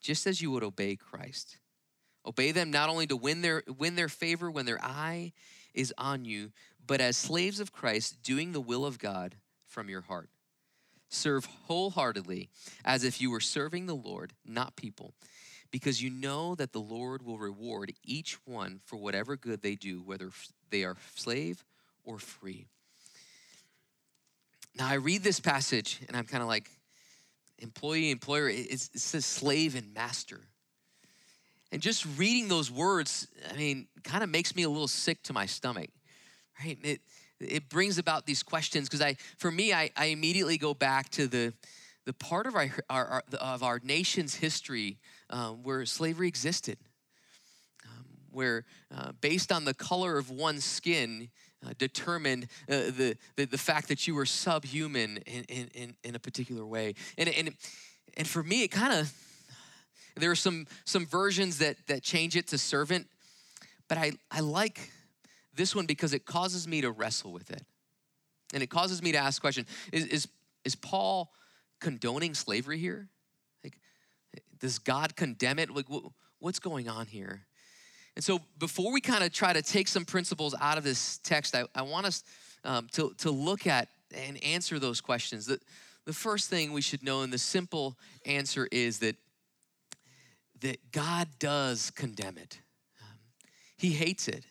just 0.00 0.26
as 0.26 0.40
you 0.40 0.50
would 0.50 0.62
obey 0.62 0.96
Christ. 0.96 1.58
Obey 2.26 2.52
them 2.52 2.70
not 2.70 2.88
only 2.88 3.06
to 3.06 3.16
win 3.16 3.42
their, 3.42 3.62
win 3.78 3.96
their 3.96 4.08
favor 4.08 4.50
when 4.50 4.66
their 4.66 4.82
eye 4.82 5.32
is 5.74 5.94
on 5.96 6.24
you, 6.24 6.50
but 6.86 7.00
as 7.00 7.16
slaves 7.16 7.60
of 7.60 7.72
Christ, 7.72 8.22
doing 8.22 8.52
the 8.52 8.60
will 8.60 8.84
of 8.84 8.98
God 8.98 9.36
from 9.66 9.88
your 9.88 10.02
heart. 10.02 10.28
Serve 11.08 11.46
wholeheartedly 11.66 12.50
as 12.84 13.04
if 13.04 13.20
you 13.20 13.30
were 13.30 13.40
serving 13.40 13.86
the 13.86 13.94
Lord, 13.94 14.34
not 14.44 14.76
people, 14.76 15.14
because 15.70 16.02
you 16.02 16.10
know 16.10 16.54
that 16.54 16.72
the 16.72 16.80
Lord 16.80 17.24
will 17.24 17.38
reward 17.38 17.92
each 18.04 18.38
one 18.44 18.80
for 18.84 18.96
whatever 18.96 19.36
good 19.36 19.62
they 19.62 19.74
do, 19.74 20.02
whether 20.02 20.30
they 20.70 20.84
are 20.84 20.96
slave 21.14 21.64
or 22.04 22.18
free. 22.18 22.66
Now, 24.74 24.88
I 24.88 24.94
read 24.94 25.22
this 25.22 25.40
passage 25.40 26.00
and 26.08 26.16
I'm 26.16 26.24
kind 26.24 26.42
of 26.42 26.48
like, 26.48 26.70
employee, 27.58 28.10
employer, 28.10 28.48
it, 28.48 28.80
says 28.80 29.26
slave 29.26 29.74
and 29.74 29.92
master. 29.94 30.40
And 31.70 31.82
just 31.82 32.06
reading 32.16 32.48
those 32.48 32.70
words, 32.70 33.28
I 33.50 33.56
mean, 33.56 33.88
kind 34.02 34.24
of 34.24 34.30
makes 34.30 34.56
me 34.56 34.62
a 34.62 34.68
little 34.68 34.88
sick 34.88 35.22
to 35.24 35.32
my 35.32 35.46
stomach, 35.46 35.90
right? 36.64 36.78
It, 36.82 37.00
it 37.40 37.68
brings 37.68 37.98
about 37.98 38.26
these 38.26 38.42
questions 38.42 38.88
because 38.88 39.02
I, 39.02 39.16
for 39.36 39.50
me, 39.50 39.72
I, 39.72 39.90
I 39.96 40.06
immediately 40.06 40.56
go 40.58 40.74
back 40.74 41.10
to 41.10 41.26
the, 41.26 41.52
the 42.04 42.12
part 42.14 42.46
of 42.46 42.54
our, 42.54 42.70
our, 42.88 43.06
our 43.06 43.22
of 43.38 43.62
our 43.62 43.80
nation's 43.84 44.34
history 44.34 44.98
um, 45.30 45.62
where 45.62 45.84
slavery 45.84 46.26
existed, 46.26 46.78
um, 47.84 48.06
where 48.30 48.64
uh, 48.94 49.12
based 49.20 49.52
on 49.52 49.66
the 49.66 49.74
color 49.74 50.16
of 50.16 50.30
one's 50.30 50.64
skin, 50.64 51.28
uh, 51.66 51.72
determined 51.78 52.44
uh, 52.68 52.90
the, 52.90 53.16
the, 53.36 53.46
the 53.46 53.58
fact 53.58 53.88
that 53.88 54.06
you 54.06 54.14
were 54.14 54.26
subhuman 54.26 55.18
in, 55.26 55.68
in, 55.74 55.96
in 56.04 56.14
a 56.14 56.18
particular 56.18 56.64
way. 56.64 56.94
And, 57.16 57.28
and, 57.28 57.54
and 58.16 58.28
for 58.28 58.42
me, 58.42 58.62
it 58.62 58.68
kind 58.68 58.92
of, 58.92 59.12
there 60.16 60.30
are 60.30 60.36
some, 60.36 60.66
some 60.84 61.06
versions 61.06 61.58
that, 61.58 61.76
that 61.86 62.02
change 62.02 62.36
it 62.36 62.48
to 62.48 62.58
servant, 62.58 63.06
but 63.88 63.98
I, 63.98 64.12
I 64.30 64.40
like 64.40 64.90
this 65.54 65.74
one 65.74 65.86
because 65.86 66.12
it 66.12 66.24
causes 66.24 66.68
me 66.68 66.80
to 66.80 66.90
wrestle 66.90 67.32
with 67.32 67.50
it. 67.50 67.62
And 68.54 68.62
it 68.62 68.70
causes 68.70 69.02
me 69.02 69.12
to 69.12 69.18
ask 69.18 69.40
question, 69.40 69.66
is, 69.92 70.06
is, 70.06 70.28
is 70.64 70.74
Paul 70.74 71.32
condoning 71.80 72.34
slavery 72.34 72.78
here? 72.78 73.08
Like, 73.62 73.78
does 74.58 74.78
God 74.78 75.16
condemn 75.16 75.58
it? 75.58 75.70
Like, 75.70 75.86
what's 76.38 76.58
going 76.58 76.88
on 76.88 77.06
here? 77.06 77.47
And 78.18 78.24
so, 78.24 78.40
before 78.58 78.90
we 78.90 79.00
kind 79.00 79.22
of 79.22 79.32
try 79.32 79.52
to 79.52 79.62
take 79.62 79.86
some 79.86 80.04
principles 80.04 80.52
out 80.60 80.76
of 80.76 80.82
this 80.82 81.18
text, 81.18 81.54
I, 81.54 81.66
I 81.72 81.82
want 81.82 82.04
us 82.04 82.24
um, 82.64 82.88
to, 82.94 83.14
to 83.18 83.30
look 83.30 83.68
at 83.68 83.90
and 84.12 84.42
answer 84.42 84.80
those 84.80 85.00
questions. 85.00 85.46
The, 85.46 85.60
the 86.04 86.12
first 86.12 86.50
thing 86.50 86.72
we 86.72 86.80
should 86.80 87.04
know, 87.04 87.22
and 87.22 87.32
the 87.32 87.38
simple 87.38 87.96
answer 88.26 88.66
is 88.72 88.98
that, 88.98 89.14
that 90.62 90.90
God 90.90 91.28
does 91.38 91.92
condemn 91.92 92.38
it, 92.38 92.58
um, 93.00 93.18
He 93.76 93.92
hates 93.92 94.26
it. 94.26 94.42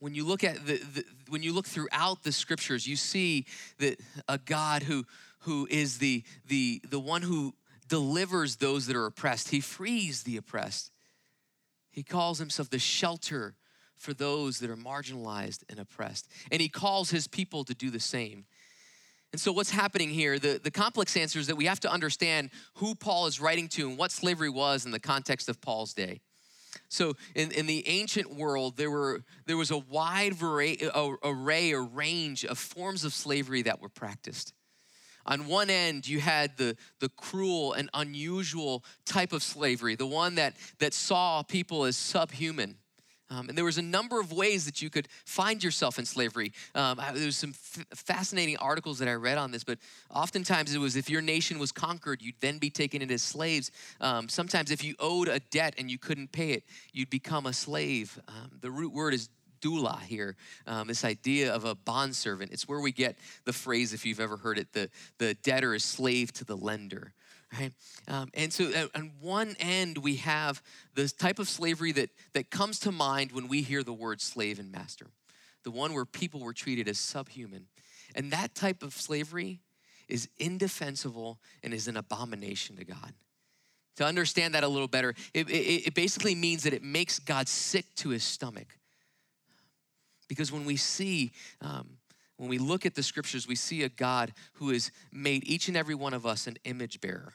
When 0.00 0.16
you 0.16 0.24
look 0.24 0.42
at 0.42 0.66
the, 0.66 0.78
the, 0.78 1.04
when 1.28 1.44
you 1.44 1.52
look 1.52 1.68
throughout 1.68 2.24
the 2.24 2.32
scriptures, 2.32 2.88
you 2.88 2.96
see 2.96 3.46
that 3.78 4.00
a 4.28 4.36
God 4.36 4.82
who 4.82 5.06
who 5.42 5.68
is 5.70 5.98
the 5.98 6.24
the 6.48 6.82
the 6.90 6.98
one 6.98 7.22
who 7.22 7.54
delivers 7.86 8.56
those 8.56 8.88
that 8.88 8.96
are 8.96 9.06
oppressed. 9.06 9.50
He 9.50 9.60
frees 9.60 10.24
the 10.24 10.36
oppressed. 10.36 10.90
He 11.94 12.02
calls 12.02 12.40
himself 12.40 12.70
the 12.70 12.80
shelter 12.80 13.54
for 13.96 14.12
those 14.12 14.58
that 14.58 14.68
are 14.68 14.76
marginalized 14.76 15.62
and 15.68 15.78
oppressed. 15.78 16.28
And 16.50 16.60
he 16.60 16.68
calls 16.68 17.10
his 17.10 17.28
people 17.28 17.62
to 17.62 17.72
do 17.72 17.88
the 17.88 18.00
same. 18.00 18.46
And 19.30 19.40
so, 19.40 19.52
what's 19.52 19.70
happening 19.70 20.10
here? 20.10 20.40
The, 20.40 20.60
the 20.62 20.72
complex 20.72 21.16
answer 21.16 21.38
is 21.38 21.46
that 21.46 21.54
we 21.54 21.66
have 21.66 21.78
to 21.80 21.90
understand 21.90 22.50
who 22.74 22.96
Paul 22.96 23.26
is 23.26 23.40
writing 23.40 23.68
to 23.68 23.88
and 23.88 23.96
what 23.96 24.10
slavery 24.10 24.50
was 24.50 24.84
in 24.84 24.90
the 24.90 24.98
context 24.98 25.48
of 25.48 25.60
Paul's 25.60 25.94
day. 25.94 26.20
So, 26.88 27.14
in, 27.36 27.52
in 27.52 27.66
the 27.66 27.86
ancient 27.86 28.34
world, 28.34 28.76
there, 28.76 28.90
were, 28.90 29.22
there 29.46 29.56
was 29.56 29.70
a 29.70 29.78
wide 29.78 30.42
array, 30.42 30.78
array 31.22 31.72
or 31.72 31.84
range 31.84 32.44
of 32.44 32.58
forms 32.58 33.04
of 33.04 33.14
slavery 33.14 33.62
that 33.62 33.80
were 33.80 33.88
practiced. 33.88 34.52
On 35.26 35.46
one 35.46 35.70
end, 35.70 36.06
you 36.06 36.20
had 36.20 36.56
the, 36.56 36.76
the 37.00 37.08
cruel 37.08 37.72
and 37.72 37.88
unusual 37.94 38.84
type 39.04 39.32
of 39.32 39.42
slavery, 39.42 39.94
the 39.94 40.06
one 40.06 40.34
that, 40.36 40.54
that 40.78 40.94
saw 40.94 41.42
people 41.42 41.84
as 41.84 41.96
subhuman. 41.96 42.76
Um, 43.30 43.48
and 43.48 43.56
there 43.56 43.64
was 43.64 43.78
a 43.78 43.82
number 43.82 44.20
of 44.20 44.32
ways 44.32 44.66
that 44.66 44.82
you 44.82 44.90
could 44.90 45.08
find 45.24 45.64
yourself 45.64 45.98
in 45.98 46.04
slavery. 46.04 46.52
Um, 46.74 47.00
there 47.14 47.24
was 47.24 47.36
some 47.36 47.50
f- 47.50 47.86
fascinating 47.94 48.58
articles 48.58 48.98
that 48.98 49.08
I 49.08 49.14
read 49.14 49.38
on 49.38 49.50
this, 49.50 49.64
but 49.64 49.78
oftentimes 50.10 50.74
it 50.74 50.78
was 50.78 50.94
if 50.94 51.08
your 51.08 51.22
nation 51.22 51.58
was 51.58 51.72
conquered, 51.72 52.20
you'd 52.20 52.40
then 52.40 52.58
be 52.58 52.70
taken 52.70 53.00
into 53.00 53.18
slaves. 53.18 53.70
Um, 54.00 54.28
sometimes 54.28 54.70
if 54.70 54.84
you 54.84 54.94
owed 55.00 55.28
a 55.28 55.40
debt 55.40 55.74
and 55.78 55.90
you 55.90 55.98
couldn't 55.98 56.32
pay 56.32 56.50
it, 56.50 56.64
you'd 56.92 57.10
become 57.10 57.46
a 57.46 57.52
slave. 57.52 58.20
Um, 58.28 58.50
the 58.60 58.70
root 58.70 58.92
word 58.92 59.14
is 59.14 59.28
doulos 59.64 60.02
here, 60.02 60.36
um, 60.66 60.88
this 60.88 61.04
idea 61.04 61.54
of 61.54 61.64
a 61.64 61.74
bondservant. 61.74 62.52
It's 62.52 62.68
where 62.68 62.80
we 62.80 62.92
get 62.92 63.16
the 63.44 63.52
phrase, 63.52 63.92
if 63.92 64.04
you've 64.04 64.20
ever 64.20 64.36
heard 64.36 64.58
it, 64.58 64.72
the, 64.72 64.90
the 65.18 65.34
debtor 65.34 65.74
is 65.74 65.84
slave 65.84 66.32
to 66.34 66.44
the 66.44 66.56
lender. 66.56 67.14
right? 67.58 67.72
Um, 68.08 68.28
and 68.34 68.52
so, 68.52 68.64
uh, 68.66 68.86
on 68.94 69.12
one 69.20 69.56
end, 69.58 69.98
we 69.98 70.16
have 70.16 70.62
the 70.94 71.08
type 71.08 71.38
of 71.38 71.48
slavery 71.48 71.92
that, 71.92 72.10
that 72.32 72.50
comes 72.50 72.78
to 72.80 72.92
mind 72.92 73.32
when 73.32 73.48
we 73.48 73.62
hear 73.62 73.82
the 73.82 73.92
word 73.92 74.20
slave 74.20 74.58
and 74.58 74.70
master, 74.70 75.06
the 75.62 75.70
one 75.70 75.94
where 75.94 76.04
people 76.04 76.40
were 76.40 76.52
treated 76.52 76.88
as 76.88 76.98
subhuman. 76.98 77.66
And 78.14 78.30
that 78.32 78.54
type 78.54 78.82
of 78.82 78.92
slavery 78.92 79.60
is 80.08 80.28
indefensible 80.38 81.38
and 81.62 81.72
is 81.72 81.88
an 81.88 81.96
abomination 81.96 82.76
to 82.76 82.84
God. 82.84 83.14
To 83.96 84.04
understand 84.04 84.54
that 84.54 84.64
a 84.64 84.68
little 84.68 84.88
better, 84.88 85.14
it, 85.32 85.48
it, 85.48 85.86
it 85.88 85.94
basically 85.94 86.34
means 86.34 86.64
that 86.64 86.72
it 86.72 86.82
makes 86.82 87.18
God 87.18 87.48
sick 87.48 87.86
to 87.96 88.10
his 88.10 88.24
stomach. 88.24 88.76
Because 90.28 90.50
when 90.50 90.64
we 90.64 90.76
see, 90.76 91.32
um, 91.60 91.98
when 92.36 92.48
we 92.48 92.58
look 92.58 92.86
at 92.86 92.94
the 92.94 93.02
scriptures, 93.02 93.46
we 93.46 93.54
see 93.54 93.82
a 93.82 93.88
God 93.88 94.32
who 94.54 94.70
has 94.70 94.90
made 95.12 95.44
each 95.46 95.68
and 95.68 95.76
every 95.76 95.94
one 95.94 96.14
of 96.14 96.26
us 96.26 96.46
an 96.46 96.56
image 96.64 97.00
bearer. 97.00 97.34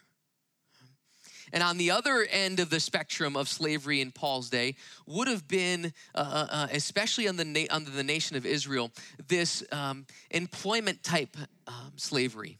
And 1.52 1.62
on 1.62 1.78
the 1.78 1.90
other 1.90 2.26
end 2.30 2.60
of 2.60 2.70
the 2.70 2.78
spectrum 2.78 3.36
of 3.36 3.48
slavery 3.48 4.00
in 4.00 4.12
Paul's 4.12 4.50
day 4.50 4.76
would 5.06 5.26
have 5.26 5.48
been, 5.48 5.92
uh, 6.14 6.18
uh, 6.18 6.46
uh 6.54 6.66
especially 6.72 7.26
on 7.26 7.36
the 7.36 7.44
na- 7.44 7.66
under 7.70 7.90
the 7.90 8.04
nation 8.04 8.36
of 8.36 8.46
Israel, 8.46 8.92
this 9.26 9.64
um, 9.72 10.06
employment 10.30 11.02
type 11.02 11.36
um, 11.66 11.92
slavery. 11.96 12.58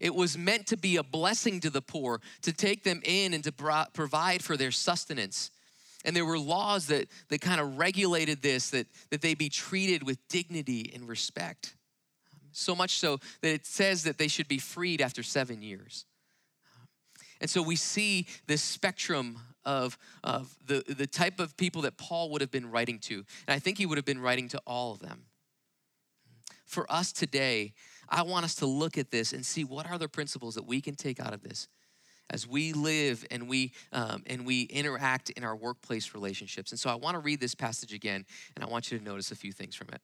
It 0.00 0.14
was 0.14 0.36
meant 0.36 0.66
to 0.68 0.76
be 0.76 0.96
a 0.96 1.02
blessing 1.02 1.60
to 1.60 1.70
the 1.70 1.82
poor, 1.82 2.20
to 2.42 2.52
take 2.52 2.84
them 2.84 3.02
in 3.04 3.34
and 3.34 3.44
to 3.44 3.52
pro- 3.52 3.84
provide 3.92 4.42
for 4.42 4.56
their 4.56 4.72
sustenance. 4.72 5.50
And 6.04 6.16
there 6.16 6.24
were 6.24 6.38
laws 6.38 6.86
that, 6.88 7.08
that 7.28 7.40
kind 7.40 7.60
of 7.60 7.78
regulated 7.78 8.42
this, 8.42 8.70
that, 8.70 8.86
that 9.10 9.22
they 9.22 9.34
be 9.34 9.48
treated 9.48 10.02
with 10.02 10.18
dignity 10.28 10.90
and 10.94 11.08
respect. 11.08 11.74
So 12.52 12.74
much 12.74 12.98
so 12.98 13.18
that 13.40 13.52
it 13.52 13.66
says 13.66 14.04
that 14.04 14.18
they 14.18 14.28
should 14.28 14.48
be 14.48 14.58
freed 14.58 15.00
after 15.00 15.22
seven 15.22 15.62
years. 15.62 16.04
And 17.40 17.48
so 17.48 17.62
we 17.62 17.76
see 17.76 18.26
this 18.46 18.62
spectrum 18.62 19.38
of, 19.64 19.98
of 20.22 20.54
the, 20.66 20.84
the 20.86 21.06
type 21.06 21.40
of 21.40 21.56
people 21.56 21.82
that 21.82 21.96
Paul 21.96 22.30
would 22.30 22.40
have 22.40 22.50
been 22.50 22.70
writing 22.70 22.98
to. 23.00 23.14
And 23.14 23.54
I 23.54 23.58
think 23.58 23.78
he 23.78 23.86
would 23.86 23.98
have 23.98 24.04
been 24.04 24.20
writing 24.20 24.48
to 24.48 24.60
all 24.66 24.92
of 24.92 25.00
them. 25.00 25.24
For 26.66 26.90
us 26.90 27.12
today, 27.12 27.74
I 28.08 28.22
want 28.22 28.44
us 28.44 28.54
to 28.56 28.66
look 28.66 28.96
at 28.96 29.10
this 29.10 29.32
and 29.32 29.44
see 29.44 29.64
what 29.64 29.90
are 29.90 29.98
the 29.98 30.08
principles 30.08 30.54
that 30.54 30.66
we 30.66 30.80
can 30.80 30.94
take 30.94 31.20
out 31.20 31.34
of 31.34 31.42
this 31.42 31.68
as 32.30 32.46
we 32.46 32.72
live 32.72 33.24
and 33.30 33.48
we 33.48 33.72
um, 33.92 34.22
and 34.26 34.46
we 34.46 34.62
interact 34.62 35.30
in 35.30 35.44
our 35.44 35.56
workplace 35.56 36.14
relationships. 36.14 36.70
And 36.70 36.80
so 36.80 36.90
I 36.90 36.94
want 36.94 37.14
to 37.14 37.18
read 37.18 37.40
this 37.40 37.54
passage 37.54 37.92
again, 37.92 38.24
and 38.56 38.64
I 38.64 38.68
want 38.68 38.90
you 38.90 38.98
to 38.98 39.04
notice 39.04 39.30
a 39.30 39.36
few 39.36 39.52
things 39.52 39.74
from 39.74 39.88
it. 39.92 40.00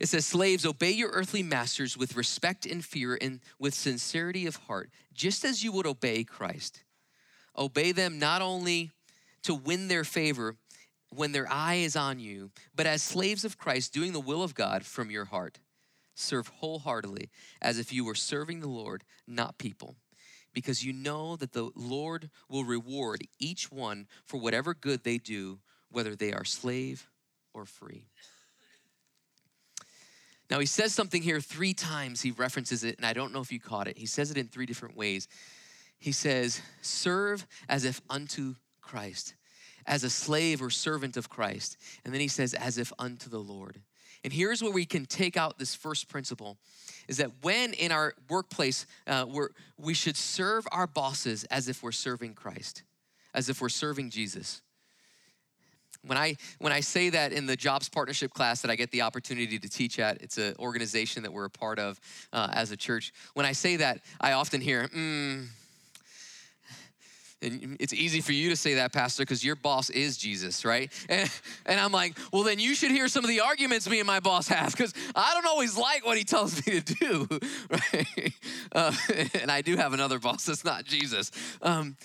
It 0.00 0.08
says, 0.08 0.24
Slaves, 0.24 0.64
obey 0.64 0.90
your 0.90 1.10
earthly 1.10 1.42
masters 1.42 1.96
with 1.96 2.16
respect 2.16 2.64
and 2.64 2.82
fear 2.82 3.18
and 3.20 3.40
with 3.58 3.74
sincerity 3.74 4.46
of 4.46 4.56
heart, 4.56 4.90
just 5.12 5.44
as 5.44 5.62
you 5.62 5.72
would 5.72 5.86
obey 5.86 6.24
Christ. 6.24 6.82
Obey 7.56 7.92
them 7.92 8.18
not 8.18 8.40
only 8.40 8.90
to 9.42 9.54
win 9.54 9.88
their 9.88 10.04
favor 10.04 10.56
when 11.10 11.32
their 11.32 11.50
eye 11.50 11.74
is 11.74 11.96
on 11.96 12.18
you, 12.18 12.50
but 12.74 12.86
as 12.86 13.02
slaves 13.02 13.44
of 13.44 13.58
Christ, 13.58 13.92
doing 13.92 14.12
the 14.12 14.20
will 14.20 14.42
of 14.42 14.54
God 14.54 14.86
from 14.86 15.10
your 15.10 15.26
heart. 15.26 15.58
Serve 16.20 16.48
wholeheartedly, 16.48 17.30
as 17.60 17.78
if 17.78 17.92
you 17.92 18.04
were 18.04 18.14
serving 18.14 18.60
the 18.60 18.68
Lord, 18.68 19.04
not 19.26 19.58
people, 19.58 19.96
because 20.52 20.84
you 20.84 20.92
know 20.92 21.36
that 21.36 21.52
the 21.52 21.70
Lord 21.74 22.30
will 22.48 22.64
reward 22.64 23.22
each 23.38 23.70
one 23.70 24.06
for 24.24 24.38
whatever 24.38 24.74
good 24.74 25.04
they 25.04 25.18
do, 25.18 25.60
whether 25.90 26.14
they 26.14 26.32
are 26.32 26.44
slave 26.44 27.08
or 27.54 27.64
free. 27.64 28.06
Now, 30.50 30.58
he 30.58 30.66
says 30.66 30.92
something 30.92 31.22
here 31.22 31.40
three 31.40 31.72
times. 31.72 32.22
He 32.22 32.32
references 32.32 32.82
it, 32.82 32.96
and 32.96 33.06
I 33.06 33.12
don't 33.12 33.32
know 33.32 33.40
if 33.40 33.52
you 33.52 33.60
caught 33.60 33.86
it. 33.86 33.96
He 33.96 34.06
says 34.06 34.32
it 34.32 34.36
in 34.36 34.48
three 34.48 34.66
different 34.66 34.96
ways. 34.96 35.28
He 36.00 36.10
says, 36.10 36.60
Serve 36.82 37.46
as 37.68 37.84
if 37.84 38.00
unto 38.10 38.56
Christ, 38.80 39.34
as 39.86 40.02
a 40.02 40.10
slave 40.10 40.60
or 40.60 40.70
servant 40.70 41.16
of 41.16 41.28
Christ. 41.28 41.76
And 42.04 42.12
then 42.12 42.20
he 42.20 42.28
says, 42.28 42.52
As 42.54 42.78
if 42.78 42.92
unto 42.98 43.30
the 43.30 43.38
Lord. 43.38 43.80
And 44.22 44.32
here's 44.32 44.62
where 44.62 44.72
we 44.72 44.84
can 44.84 45.06
take 45.06 45.36
out 45.36 45.58
this 45.58 45.74
first 45.74 46.08
principle 46.08 46.58
is 47.08 47.16
that 47.16 47.30
when 47.42 47.72
in 47.72 47.90
our 47.90 48.14
workplace, 48.28 48.86
uh, 49.06 49.26
we're, 49.28 49.48
we 49.78 49.94
should 49.94 50.16
serve 50.16 50.66
our 50.70 50.86
bosses 50.86 51.44
as 51.44 51.68
if 51.68 51.82
we're 51.82 51.92
serving 51.92 52.34
Christ, 52.34 52.82
as 53.34 53.48
if 53.48 53.60
we're 53.60 53.68
serving 53.68 54.10
Jesus. 54.10 54.62
When 56.02 56.16
I 56.16 56.36
when 56.58 56.72
I 56.72 56.80
say 56.80 57.10
that 57.10 57.32
in 57.32 57.44
the 57.44 57.56
jobs 57.56 57.88
partnership 57.90 58.32
class 58.32 58.62
that 58.62 58.70
I 58.70 58.76
get 58.76 58.90
the 58.90 59.02
opportunity 59.02 59.58
to 59.58 59.68
teach 59.68 59.98
at, 59.98 60.22
it's 60.22 60.38
an 60.38 60.54
organization 60.58 61.22
that 61.24 61.32
we're 61.32 61.44
a 61.44 61.50
part 61.50 61.78
of 61.78 62.00
uh, 62.32 62.48
as 62.52 62.70
a 62.70 62.76
church. 62.76 63.12
When 63.34 63.44
I 63.44 63.52
say 63.52 63.76
that, 63.76 64.00
I 64.18 64.32
often 64.32 64.62
hear, 64.62 64.88
mm, 64.88 65.48
and 67.42 67.76
it's 67.80 67.94
easy 67.94 68.20
for 68.20 68.32
you 68.32 68.50
to 68.50 68.56
say 68.56 68.74
that, 68.74 68.92
Pastor, 68.92 69.22
because 69.22 69.44
your 69.44 69.56
boss 69.56 69.88
is 69.90 70.16
Jesus, 70.16 70.64
right? 70.64 70.92
And, 71.08 71.30
and 71.64 71.80
I'm 71.80 71.92
like, 71.92 72.16
well, 72.32 72.42
then 72.42 72.58
you 72.58 72.74
should 72.74 72.90
hear 72.90 73.08
some 73.08 73.24
of 73.24 73.28
the 73.28 73.40
arguments 73.40 73.88
me 73.88 73.98
and 73.98 74.06
my 74.06 74.20
boss 74.20 74.48
have, 74.48 74.72
because 74.72 74.92
I 75.14 75.32
don't 75.34 75.46
always 75.46 75.76
like 75.76 76.04
what 76.04 76.18
he 76.18 76.24
tells 76.24 76.66
me 76.66 76.80
to 76.80 76.94
do, 76.94 77.28
right? 77.70 78.32
Uh, 78.72 78.92
and 79.40 79.50
I 79.50 79.62
do 79.62 79.76
have 79.76 79.92
another 79.92 80.18
boss 80.18 80.44
that's 80.44 80.64
not 80.64 80.84
Jesus. 80.84 81.30
Um, 81.62 81.96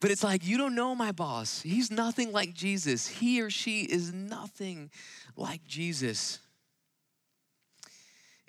but 0.00 0.10
it's 0.10 0.24
like, 0.24 0.46
you 0.46 0.58
don't 0.58 0.74
know 0.74 0.94
my 0.94 1.12
boss. 1.12 1.62
He's 1.62 1.90
nothing 1.90 2.32
like 2.32 2.54
Jesus. 2.54 3.06
He 3.06 3.40
or 3.40 3.50
she 3.50 3.82
is 3.82 4.12
nothing 4.12 4.90
like 5.36 5.64
Jesus. 5.66 6.40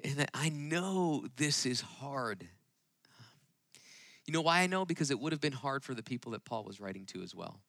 And 0.03 0.25
I 0.34 0.50
know 0.50 1.25
this 1.38 1.65
is 1.65 1.81
hard. 1.81 2.48
You 4.27 4.34
know 4.34 4.41
why 4.41 4.62
I 4.62 4.67
know? 4.67 4.86
Because 4.86 5.12
it 5.12 5.20
would 5.20 5.32
have 5.34 5.41
been 5.41 5.53
hard 5.53 5.84
for 5.84 5.94
the 5.94 6.03
people 6.03 6.32
that 6.32 6.46
Paul 6.46 6.63
was 6.63 6.79
writing 6.79 7.05
to 7.08 7.22
as 7.22 7.36
well. 7.36 7.60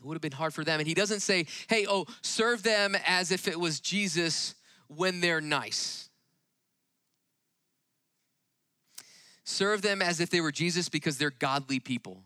It 0.00 0.04
would 0.04 0.14
have 0.14 0.22
been 0.22 0.32
hard 0.32 0.52
for 0.52 0.64
them. 0.64 0.80
And 0.80 0.88
he 0.88 0.94
doesn't 0.94 1.20
say, 1.20 1.46
hey, 1.68 1.86
oh, 1.88 2.06
serve 2.22 2.62
them 2.62 2.96
as 3.06 3.30
if 3.30 3.46
it 3.46 3.58
was 3.58 3.80
Jesus 3.80 4.54
when 4.88 5.20
they're 5.20 5.40
nice. 5.40 6.10
Serve 9.44 9.82
them 9.82 10.02
as 10.02 10.20
if 10.20 10.30
they 10.30 10.40
were 10.40 10.52
Jesus 10.52 10.88
because 10.88 11.16
they're 11.16 11.30
godly 11.30 11.78
people. 11.78 12.22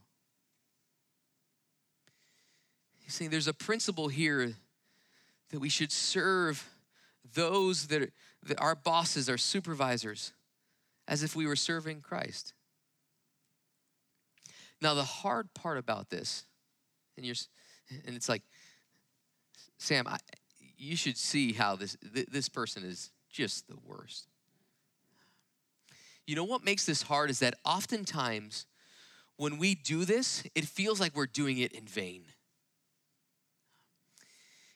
He's 3.01 3.15
saying 3.15 3.31
there's 3.31 3.49
a 3.49 3.55
principle 3.55 4.09
here 4.09 4.55
that 5.51 5.61
we 5.61 5.69
should 5.69 5.93
serve 5.93 6.69
those 7.35 7.89
that, 7.89 8.03
are, 8.03 8.11
that 8.47 8.61
our 8.61 8.75
bosses, 8.75 9.29
our 9.29 9.39
supervisors, 9.39 10.33
as 11.09 11.23
if 11.23 11.35
we 11.35 11.47
were 11.47 11.57
serving 11.57 12.03
Christ. 12.03 12.53
Now, 14.81 14.95
the 14.95 15.03
hard 15.03 15.53
part 15.55 15.79
about 15.79 16.11
this, 16.11 16.45
and 17.17 17.27
you're, 17.27 17.35
and 18.07 18.15
it's 18.15 18.29
like, 18.29 18.43
Sam, 19.79 20.07
I, 20.07 20.19
you 20.77 20.95
should 20.95 21.17
see 21.17 21.53
how 21.53 21.75
this 21.75 21.97
this 22.03 22.49
person 22.49 22.85
is 22.85 23.11
just 23.31 23.67
the 23.67 23.77
worst. 23.85 24.29
You 26.27 26.37
know 26.37 26.45
what 26.45 26.65
makes 26.65 26.85
this 26.85 27.03
hard 27.03 27.31
is 27.31 27.41
that 27.41 27.55
oftentimes 27.65 28.67
when 29.37 29.59
we 29.59 29.75
do 29.75 30.05
this, 30.05 30.45
it 30.55 30.67
feels 30.67 31.01
like 31.01 31.17
we're 31.17 31.27
doing 31.27 31.59
it 31.59 31.73
in 31.73 31.87
vain. 31.87 32.25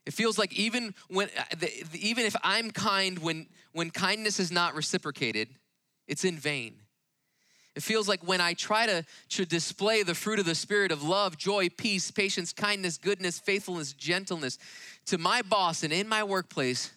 It 0.06 0.14
feels 0.14 0.38
like 0.38 0.52
even 0.54 0.94
when 1.08 1.28
uh, 1.38 1.66
even 1.94 2.24
if 2.24 2.34
I'm 2.42 2.70
kind 2.70 3.18
when 3.18 3.46
when 3.72 3.90
kindness 3.90 4.40
is 4.40 4.50
not 4.50 4.74
reciprocated, 4.74 5.48
it's 6.12 6.24
in 6.24 6.36
vain. 6.36 6.74
It 7.74 7.82
feels 7.82 8.06
like 8.06 8.22
when 8.22 8.42
I 8.42 8.52
try 8.52 8.84
to, 8.84 9.02
to 9.30 9.46
display 9.46 10.02
the 10.02 10.14
fruit 10.14 10.38
of 10.38 10.44
the 10.44 10.54
Spirit 10.54 10.92
of 10.92 11.02
love, 11.02 11.38
joy, 11.38 11.70
peace, 11.70 12.10
patience, 12.10 12.52
kindness, 12.52 12.98
goodness, 12.98 13.38
faithfulness, 13.38 13.94
gentleness 13.94 14.58
to 15.06 15.16
my 15.16 15.40
boss 15.40 15.82
and 15.82 15.90
in 15.90 16.06
my 16.06 16.22
workplace, 16.22 16.88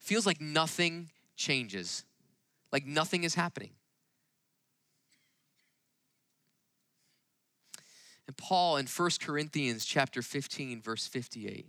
it 0.00 0.04
feels 0.04 0.26
like 0.26 0.40
nothing 0.40 1.10
changes, 1.36 2.02
like 2.72 2.84
nothing 2.84 3.22
is 3.22 3.36
happening. 3.36 3.70
And 8.26 8.36
Paul 8.36 8.78
in 8.78 8.86
1 8.86 9.10
Corinthians 9.22 9.84
chapter 9.84 10.22
15 10.22 10.82
verse 10.82 11.06
58 11.06 11.68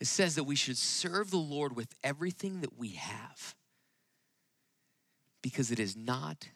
it 0.00 0.06
says 0.08 0.34
that 0.34 0.44
we 0.44 0.56
should 0.56 0.76
serve 0.76 1.30
the 1.30 1.36
Lord 1.36 1.76
with 1.76 1.94
everything 2.02 2.62
that 2.62 2.76
we 2.76 2.90
have 2.90 3.54
because 5.50 5.70
it 5.70 5.78
is 5.78 5.96
not 5.96 6.48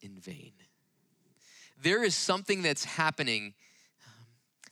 in 0.00 0.18
vain. 0.18 0.52
There 1.82 2.02
is 2.02 2.14
something 2.14 2.62
that's 2.62 2.84
happening 2.84 3.54
um, 4.06 4.26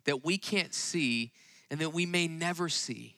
that 0.04 0.24
we 0.24 0.38
can't 0.38 0.72
see 0.72 1.32
and 1.70 1.80
that 1.80 1.92
we 1.92 2.06
may 2.06 2.28
never 2.28 2.68
see 2.68 3.16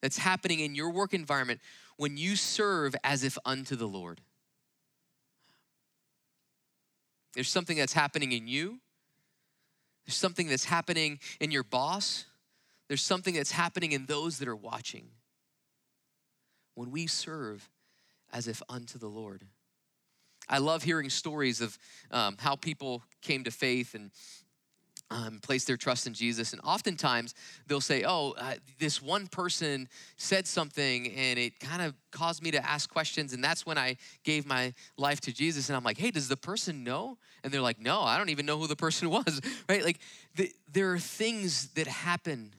that's 0.00 0.18
happening 0.18 0.60
in 0.60 0.74
your 0.74 0.90
work 0.90 1.14
environment 1.14 1.60
when 1.96 2.16
you 2.16 2.36
serve 2.36 2.94
as 3.02 3.24
if 3.24 3.36
unto 3.44 3.76
the 3.76 3.86
Lord. 3.86 4.20
There's 7.34 7.50
something 7.50 7.76
that's 7.76 7.92
happening 7.92 8.32
in 8.32 8.48
you 8.48 8.80
there's 10.08 10.16
something 10.16 10.48
that's 10.48 10.64
happening 10.64 11.18
in 11.38 11.50
your 11.50 11.62
boss. 11.62 12.24
There's 12.88 13.02
something 13.02 13.34
that's 13.34 13.50
happening 13.50 13.92
in 13.92 14.06
those 14.06 14.38
that 14.38 14.48
are 14.48 14.56
watching. 14.56 15.10
when 16.74 16.90
we 16.92 17.06
serve 17.08 17.68
as 18.32 18.48
if 18.48 18.62
unto 18.70 18.98
the 18.98 19.08
Lord. 19.08 19.44
I 20.48 20.58
love 20.58 20.82
hearing 20.82 21.10
stories 21.10 21.60
of 21.60 21.78
um, 22.10 22.36
how 22.38 22.56
people 22.56 23.02
came 23.20 23.44
to 23.44 23.50
faith 23.50 23.94
and 23.94 24.10
um, 25.10 25.40
their 25.66 25.76
trust 25.76 26.06
in 26.06 26.12
Jesus. 26.12 26.52
And 26.52 26.60
oftentimes 26.62 27.34
they'll 27.66 27.80
say, 27.80 28.04
Oh, 28.04 28.34
uh, 28.38 28.54
this 28.78 29.00
one 29.00 29.26
person 29.26 29.88
said 30.16 30.46
something 30.46 31.12
and 31.12 31.38
it 31.38 31.58
kind 31.60 31.82
of 31.82 31.94
caused 32.10 32.42
me 32.42 32.50
to 32.50 32.64
ask 32.64 32.90
questions. 32.90 33.32
And 33.32 33.42
that's 33.42 33.64
when 33.64 33.78
I 33.78 33.96
gave 34.22 34.46
my 34.46 34.74
life 34.96 35.20
to 35.22 35.32
Jesus. 35.32 35.68
And 35.68 35.76
I'm 35.76 35.84
like, 35.84 35.98
Hey, 35.98 36.10
does 36.10 36.28
the 36.28 36.36
person 36.36 36.84
know? 36.84 37.16
And 37.42 37.52
they're 37.52 37.62
like, 37.62 37.80
No, 37.80 38.02
I 38.02 38.18
don't 38.18 38.28
even 38.28 38.46
know 38.46 38.58
who 38.58 38.66
the 38.66 38.76
person 38.76 39.08
was, 39.10 39.40
right? 39.68 39.84
Like, 39.84 39.98
the, 40.36 40.52
there 40.70 40.92
are 40.92 40.98
things 40.98 41.68
that 41.70 41.86
happen 41.86 42.54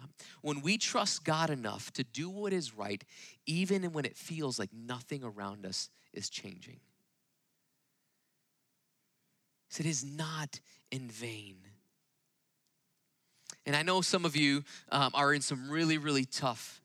um, 0.00 0.10
when 0.42 0.60
we 0.62 0.78
trust 0.78 1.24
God 1.24 1.50
enough 1.50 1.92
to 1.94 2.04
do 2.04 2.30
what 2.30 2.52
is 2.52 2.76
right, 2.76 3.02
even 3.46 3.92
when 3.92 4.04
it 4.04 4.16
feels 4.16 4.58
like 4.58 4.70
nothing 4.72 5.24
around 5.24 5.66
us 5.66 5.88
is 6.12 6.28
changing. 6.28 6.78
So 9.70 9.80
it 9.80 9.86
is 9.86 10.04
not 10.04 10.60
in 10.90 11.08
vain. 11.08 11.56
And 13.64 13.76
I 13.76 13.82
know 13.82 14.00
some 14.00 14.24
of 14.24 14.36
you 14.36 14.64
um, 14.90 15.12
are 15.14 15.32
in 15.32 15.40
some 15.40 15.70
really, 15.70 15.96
really 15.96 16.24
tough 16.24 16.80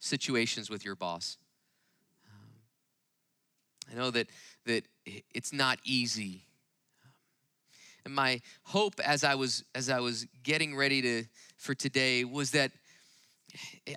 situations 0.00 0.68
with 0.68 0.84
your 0.84 0.96
boss. 0.96 1.38
Um, 2.28 3.92
I 3.92 3.96
know 3.96 4.10
that, 4.10 4.26
that 4.66 4.84
it's 5.32 5.52
not 5.52 5.78
easy. 5.84 6.42
And 8.04 8.14
my 8.14 8.40
hope 8.64 8.94
as 9.00 9.22
I 9.24 9.36
was 9.36 9.64
as 9.74 9.88
I 9.88 10.00
was 10.00 10.26
getting 10.42 10.76
ready 10.76 11.00
to 11.02 11.24
for 11.56 11.74
today 11.74 12.24
was 12.24 12.50
that 12.50 12.72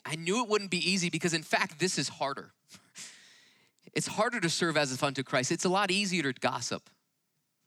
I 0.06 0.16
knew 0.16 0.42
it 0.44 0.48
wouldn't 0.48 0.72
be 0.72 0.90
easy 0.90 1.10
because 1.10 1.34
in 1.34 1.44
fact 1.44 1.80
this 1.80 1.98
is 1.98 2.08
harder. 2.08 2.52
It's 3.94 4.06
harder 4.06 4.40
to 4.42 4.50
serve 4.50 4.78
as 4.78 4.92
a 4.92 4.98
fun 4.98 5.16
to 5.16 5.24
Christ. 5.24 5.52
It's 5.52 5.66
a 5.66 5.70
lot 5.70 5.90
easier 5.90 6.32
to 6.32 6.40
gossip. 6.40 6.88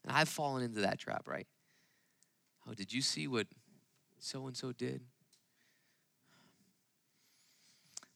And 0.05 0.17
I've 0.17 0.29
fallen 0.29 0.63
into 0.63 0.81
that 0.81 0.99
trap, 0.99 1.29
right? 1.29 1.47
Oh, 2.67 2.75
did 2.75 2.93
you 2.93 3.03
see 3.03 3.27
what 3.27 3.47
so 4.21 4.47
and 4.47 4.57
so 4.57 4.73
did. 4.73 5.01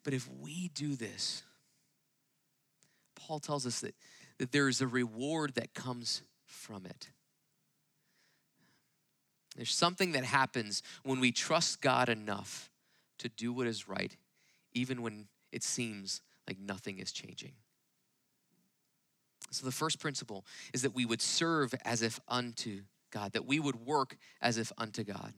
But 0.05 0.13
if 0.13 0.29
we 0.31 0.69
do 0.69 0.97
this, 0.97 1.43
Paul 3.15 3.41
tells 3.41 3.67
us 3.67 3.81
that, 3.81 3.95
that 4.39 4.53
there 4.53 4.69
is 4.69 4.81
a 4.81 4.87
reward 4.87 5.55
that 5.55 5.73
comes 5.73 6.23
from 6.45 6.85
it. 6.85 7.09
There's 9.57 9.75
something 9.75 10.13
that 10.13 10.25
happens 10.25 10.83
when 11.05 11.21
we 11.21 11.33
trust 11.33 11.81
God 11.81 12.09
enough 12.09 12.71
to 13.19 13.29
do 13.29 13.53
what 13.53 13.67
is 13.67 13.89
right, 13.89 14.15
even 14.73 15.01
when 15.01 15.29
it 15.53 15.63
seems 15.63 16.21
like 16.47 16.59
nothing 16.59 16.99
is 16.99 17.13
changing. 17.13 17.53
So, 19.55 19.67
the 19.67 19.73
first 19.73 20.01
principle 20.01 20.45
is 20.73 20.83
that 20.83 20.95
we 20.95 21.07
would 21.07 21.23
serve 21.23 21.75
as 21.85 22.03
if 22.03 22.21
unto 22.29 22.83
God, 23.11 23.33
that 23.33 23.47
we 23.47 23.61
would 23.61 23.77
work 23.77 24.17
as 24.41 24.59
if 24.59 24.73
unto 24.79 25.05
God 25.05 25.35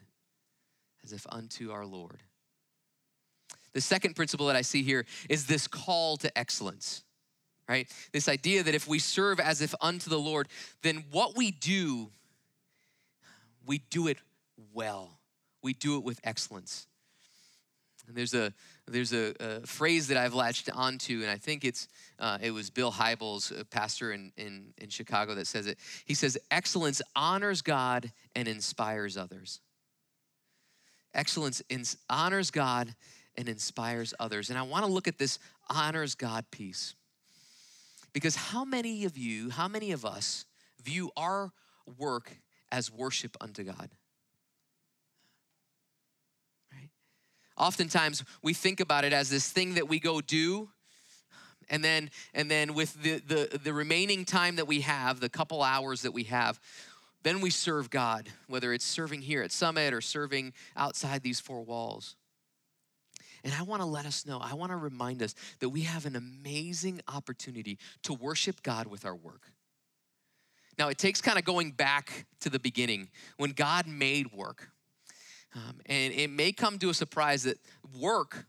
as 1.07 1.13
if 1.13 1.27
unto 1.31 1.71
our 1.71 1.87
Lord. 1.87 2.21
The 3.73 3.81
second 3.81 4.17
principle 4.17 4.47
that 4.49 4.57
I 4.57 4.63
see 4.63 4.83
here 4.83 5.07
is 5.29 5.47
this 5.47 5.69
call 5.69 6.17
to 6.19 6.37
excellence, 6.37 7.05
right? 7.69 7.89
This 8.13 8.29
idea 8.29 8.63
that 8.65 8.75
if 8.75 8.89
we 8.89 8.99
serve 8.99 9.39
as 9.39 9.63
if 9.63 9.75
unto 9.81 10.11
the 10.11 10.19
Lord, 10.19 10.49
then 10.83 11.05
what 11.13 11.37
we 11.37 11.53
do, 11.53 12.11
we 13.65 13.79
do 13.91 14.09
it 14.09 14.19
well. 14.73 15.21
We 15.63 15.75
do 15.75 15.97
it 15.97 16.05
with 16.05 16.21
excellence. 16.25 16.87
There's 18.09 18.35
a 18.35 18.53
there's 18.87 19.13
a, 19.13 19.35
a, 19.41 19.67
phrase 19.67 20.09
that 20.09 20.17
I've 20.17 20.35
latched 20.35 20.71
onto, 20.73 21.23
and 21.23 21.31
I 21.31 21.37
think 21.37 21.65
it's 21.65 21.89
uh, 22.19 22.39
it 22.41 22.51
was 22.53 22.71
Bill 22.71 22.93
Hybels, 22.93 23.59
a 23.59 23.65
pastor 23.65 24.13
in, 24.13 24.33
in 24.37 24.73
in 24.79 24.89
Chicago, 24.89 25.35
that 25.35 25.47
says 25.47 25.67
it. 25.67 25.79
He 26.05 26.15
says, 26.15 26.39
"Excellence 26.51 27.03
honors 27.15 27.63
God 27.63 28.13
and 28.35 28.47
inspires 28.47 29.17
others." 29.17 29.61
Excellence 31.15 31.63
honors 32.11 32.51
God 32.51 32.95
and 33.37 33.49
inspires 33.49 34.15
others. 34.21 34.51
And 34.51 34.59
I 34.59 34.63
want 34.63 34.85
to 34.85 34.91
look 34.91 35.09
at 35.09 35.19
this 35.19 35.39
honors 35.69 36.15
God 36.15 36.45
piece. 36.51 36.95
Because 38.13 38.37
how 38.37 38.65
many 38.65 39.05
of 39.05 39.17
you, 39.17 39.51
how 39.51 39.69
many 39.69 39.93
of 39.93 40.05
us 40.05 40.45
view 40.83 41.11
our 41.17 41.53
work 41.99 42.33
as 42.71 42.91
worship 42.91 43.37
unto 43.41 43.63
God? 43.63 43.91
Oftentimes 47.57 48.25
we 48.43 48.53
think 48.53 48.81
about 48.81 49.05
it 49.05 49.13
as 49.13 49.31
this 49.31 49.51
thing 49.51 49.75
that 49.75 49.89
we 49.89 49.99
go 49.99 50.21
do 50.21 50.69
and 51.69 51.83
then 51.83 52.11
and 52.35 52.51
then 52.51 52.75
with 52.75 53.03
the 53.03 53.19
the, 53.19 53.59
the 53.59 53.73
remaining 53.73 54.25
time 54.25 54.57
that 54.57 54.67
we 54.67 54.83
have 54.83 55.21
the 55.21 55.29
couple 55.29 55.63
hours 55.63 56.03
that 56.03 56.13
we 56.13 56.25
have 56.25 56.61
then 57.27 57.41
we 57.41 57.51
serve 57.51 57.91
God, 57.91 58.29
whether 58.47 58.73
it's 58.73 58.85
serving 58.85 59.23
here 59.23 59.43
at 59.43 59.51
Summit 59.51 59.93
or 59.93 60.01
serving 60.01 60.53
outside 60.77 61.25
these 61.25 61.41
four 61.41 61.65
walls. 61.65 62.15
And 63.43 63.53
I 63.53 63.63
want 63.63 63.83
to 63.83 63.87
let 63.87 64.07
us 64.07 64.25
know, 64.25 64.39
I 64.39 64.55
want 64.55 64.71
to 64.71 64.77
remind 64.77 65.21
us 65.25 65.35
that 65.59 65.71
we 65.71 65.81
have 65.81 66.07
an 66.07 66.15
amazing 66.15 67.01
opportunity 67.09 67.81
to 68.05 68.15
worship 68.15 68.63
God 68.63 68.87
with 68.87 69.05
our 69.05 69.17
work. 69.17 69.51
Now, 70.79 70.89
it 70.89 70.99
takes 70.99 71.21
kind 71.21 71.37
of 71.37 71.45
going 71.45 71.73
back 71.73 72.27
to 72.43 72.49
the 72.49 72.61
beginning 72.61 73.09
when 73.39 73.51
God 73.51 73.89
made 73.89 74.33
work. 74.33 74.71
Um, 75.57 75.81
and 75.87 76.13
it 76.13 76.29
may 76.29 76.53
come 76.53 76.79
to 76.81 76.91
a 76.91 76.95
surprise 76.95 77.45
that 77.45 77.59
work 77.99 78.47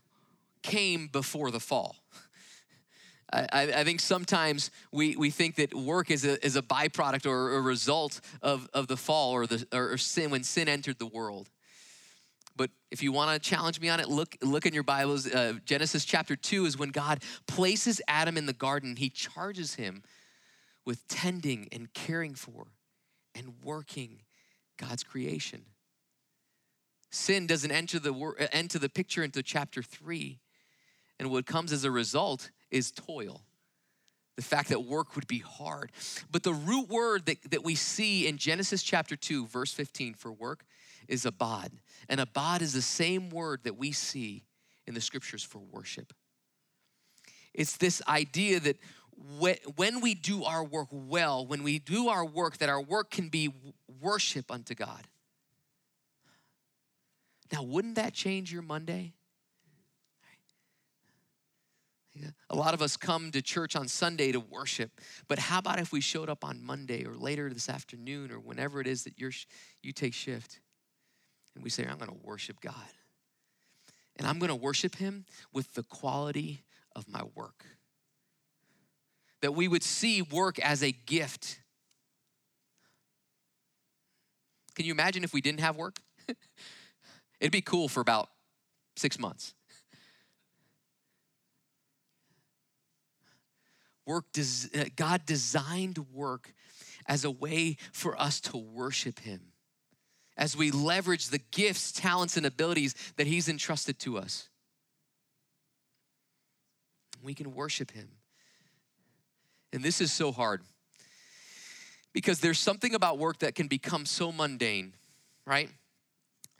came 0.62 1.06
before 1.06 1.50
the 1.50 1.60
fall. 1.60 1.96
I, 3.32 3.72
I, 3.76 3.84
think 3.84 4.00
sometimes 4.00 4.70
we, 4.90 5.16
we 5.16 5.30
think 5.30 5.56
that 5.56 5.74
work 5.74 6.10
is 6.10 6.24
a, 6.24 6.44
is 6.44 6.56
a 6.56 6.62
byproduct 6.62 7.26
or 7.26 7.56
a 7.56 7.60
result 7.60 8.20
of, 8.40 8.68
of 8.72 8.88
the 8.88 8.96
fall 8.96 9.32
or, 9.32 9.46
the, 9.46 9.66
or 9.72 9.98
sin 9.98 10.30
when 10.30 10.44
sin 10.44 10.68
entered 10.68 10.98
the 10.98 11.06
world. 11.06 11.50
But 12.56 12.70
if 12.90 13.02
you 13.02 13.12
want 13.12 13.30
to 13.30 13.48
challenge 13.48 13.80
me 13.80 13.88
on 13.88 14.00
it, 14.00 14.08
look, 14.08 14.36
look 14.42 14.66
in 14.66 14.74
your 14.74 14.82
Bibles. 14.82 15.26
Uh, 15.26 15.54
Genesis 15.64 16.04
chapter 16.04 16.36
2 16.36 16.66
is 16.66 16.78
when 16.78 16.88
God 16.88 17.22
places 17.46 18.00
Adam 18.08 18.36
in 18.36 18.46
the 18.46 18.52
garden. 18.52 18.96
He 18.96 19.10
charges 19.10 19.74
him 19.74 20.02
with 20.84 21.06
tending 21.08 21.68
and 21.70 21.92
caring 21.92 22.34
for 22.34 22.68
and 23.34 23.54
working 23.62 24.22
God's 24.78 25.04
creation. 25.04 25.64
Sin 27.10 27.46
doesn't 27.46 27.70
enter 27.70 27.98
the, 27.98 28.12
uh, 28.12 28.46
enter 28.52 28.78
the 28.78 28.88
picture 28.88 29.22
into 29.22 29.42
chapter 29.42 29.82
3. 29.82 30.38
And 31.18 31.30
what 31.30 31.46
comes 31.46 31.72
as 31.72 31.84
a 31.84 31.90
result 31.90 32.50
is 32.70 32.90
toil. 32.90 33.42
The 34.36 34.42
fact 34.42 34.68
that 34.68 34.84
work 34.84 35.16
would 35.16 35.26
be 35.26 35.38
hard. 35.38 35.90
But 36.30 36.44
the 36.44 36.52
root 36.52 36.88
word 36.88 37.26
that, 37.26 37.50
that 37.50 37.64
we 37.64 37.74
see 37.74 38.28
in 38.28 38.36
Genesis 38.36 38.82
chapter 38.82 39.16
2, 39.16 39.46
verse 39.46 39.72
15 39.72 40.14
for 40.14 40.30
work 40.30 40.64
is 41.08 41.26
abad. 41.26 41.72
And 42.08 42.20
abad 42.20 42.62
is 42.62 42.72
the 42.72 42.82
same 42.82 43.30
word 43.30 43.60
that 43.64 43.76
we 43.76 43.90
see 43.90 44.44
in 44.86 44.94
the 44.94 45.00
scriptures 45.00 45.42
for 45.42 45.58
worship. 45.58 46.12
It's 47.52 47.76
this 47.76 48.00
idea 48.06 48.60
that 48.60 48.76
when 49.76 50.00
we 50.00 50.14
do 50.14 50.44
our 50.44 50.62
work 50.62 50.88
well, 50.92 51.44
when 51.44 51.64
we 51.64 51.80
do 51.80 52.08
our 52.08 52.24
work, 52.24 52.58
that 52.58 52.68
our 52.68 52.80
work 52.80 53.10
can 53.10 53.28
be 53.28 53.52
worship 54.00 54.50
unto 54.50 54.74
God. 54.74 55.02
Now, 57.52 57.62
wouldn't 57.62 57.94
that 57.94 58.12
change 58.12 58.52
your 58.52 58.62
Monday? 58.62 59.14
A 62.50 62.56
lot 62.56 62.74
of 62.74 62.82
us 62.82 62.96
come 62.96 63.30
to 63.32 63.42
church 63.42 63.76
on 63.76 63.88
Sunday 63.88 64.32
to 64.32 64.40
worship, 64.40 64.90
but 65.28 65.38
how 65.38 65.58
about 65.58 65.78
if 65.78 65.92
we 65.92 66.00
showed 66.00 66.28
up 66.28 66.44
on 66.44 66.62
Monday 66.62 67.04
or 67.04 67.14
later 67.14 67.52
this 67.52 67.68
afternoon 67.68 68.30
or 68.30 68.40
whenever 68.40 68.80
it 68.80 68.86
is 68.86 69.04
that 69.04 69.18
you're, 69.18 69.32
you 69.82 69.92
take 69.92 70.14
shift 70.14 70.60
and 71.54 71.62
we 71.62 71.70
say, 71.70 71.84
I'm 71.84 71.98
going 71.98 72.10
to 72.10 72.26
worship 72.26 72.60
God. 72.60 72.74
And 74.16 74.26
I'm 74.26 74.38
going 74.38 74.48
to 74.48 74.56
worship 74.56 74.96
Him 74.96 75.24
with 75.52 75.74
the 75.74 75.84
quality 75.84 76.64
of 76.96 77.08
my 77.08 77.22
work. 77.34 77.64
That 79.42 79.54
we 79.54 79.68
would 79.68 79.84
see 79.84 80.22
work 80.22 80.58
as 80.58 80.82
a 80.82 80.90
gift. 80.90 81.60
Can 84.74 84.86
you 84.86 84.92
imagine 84.92 85.22
if 85.22 85.32
we 85.32 85.40
didn't 85.40 85.60
have 85.60 85.76
work? 85.76 85.98
It'd 87.40 87.52
be 87.52 87.60
cool 87.60 87.88
for 87.88 88.00
about 88.00 88.28
six 88.96 89.18
months. 89.18 89.54
work 94.08 94.24
uh, 94.74 94.84
God 94.96 95.26
designed 95.26 95.98
work 96.12 96.54
as 97.06 97.24
a 97.24 97.30
way 97.30 97.76
for 97.92 98.20
us 98.20 98.40
to 98.40 98.56
worship 98.56 99.20
him 99.20 99.52
as 100.36 100.56
we 100.56 100.70
leverage 100.70 101.28
the 101.28 101.40
gifts, 101.50 101.92
talents 101.92 102.36
and 102.36 102.46
abilities 102.46 102.94
that 103.16 103.26
he's 103.26 103.48
entrusted 103.48 103.98
to 103.98 104.16
us. 104.16 104.48
We 107.22 107.34
can 107.34 107.54
worship 107.54 107.90
him. 107.90 108.08
And 109.72 109.82
this 109.82 110.00
is 110.00 110.12
so 110.12 110.32
hard 110.32 110.62
because 112.14 112.40
there's 112.40 112.58
something 112.58 112.94
about 112.94 113.18
work 113.18 113.40
that 113.40 113.54
can 113.54 113.66
become 113.66 114.06
so 114.06 114.32
mundane, 114.32 114.94
right? 115.44 115.68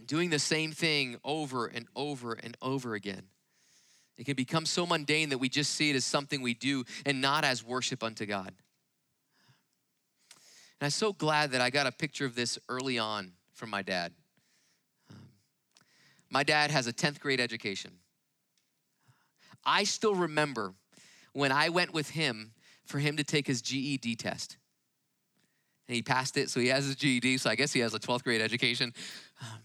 Doing 0.04 0.30
the 0.30 0.38
same 0.38 0.72
thing 0.72 1.16
over 1.24 1.66
and 1.66 1.86
over 1.96 2.32
and 2.32 2.56
over 2.62 2.94
again. 2.94 3.24
It 4.16 4.26
can 4.26 4.34
become 4.34 4.66
so 4.66 4.84
mundane 4.84 5.28
that 5.28 5.38
we 5.38 5.48
just 5.48 5.74
see 5.74 5.90
it 5.90 5.96
as 5.96 6.04
something 6.04 6.42
we 6.42 6.54
do 6.54 6.84
and 7.06 7.20
not 7.20 7.44
as 7.44 7.64
worship 7.64 8.02
unto 8.02 8.26
God. 8.26 8.52
And 10.80 10.86
I'm 10.86 10.90
so 10.90 11.12
glad 11.12 11.52
that 11.52 11.60
I 11.60 11.70
got 11.70 11.86
a 11.86 11.92
picture 11.92 12.24
of 12.24 12.34
this 12.34 12.58
early 12.68 12.98
on 12.98 13.32
from 13.52 13.70
my 13.70 13.82
dad. 13.82 14.12
Um, 15.10 15.16
my 16.30 16.42
dad 16.42 16.70
has 16.70 16.86
a 16.86 16.92
10th 16.92 17.20
grade 17.20 17.40
education. 17.40 17.92
I 19.64 19.84
still 19.84 20.14
remember 20.14 20.74
when 21.32 21.52
I 21.52 21.68
went 21.68 21.92
with 21.92 22.10
him 22.10 22.52
for 22.86 22.98
him 22.98 23.16
to 23.16 23.24
take 23.24 23.46
his 23.46 23.60
GED 23.60 24.16
test. 24.16 24.56
And 25.86 25.94
he 25.94 26.02
passed 26.02 26.36
it, 26.36 26.50
so 26.50 26.60
he 26.60 26.68
has 26.68 26.86
his 26.86 26.96
GED, 26.96 27.38
so 27.38 27.50
I 27.50 27.54
guess 27.54 27.72
he 27.72 27.80
has 27.80 27.94
a 27.94 27.98
12th 27.98 28.24
grade 28.24 28.40
education. 28.40 28.92
Um, 29.40 29.58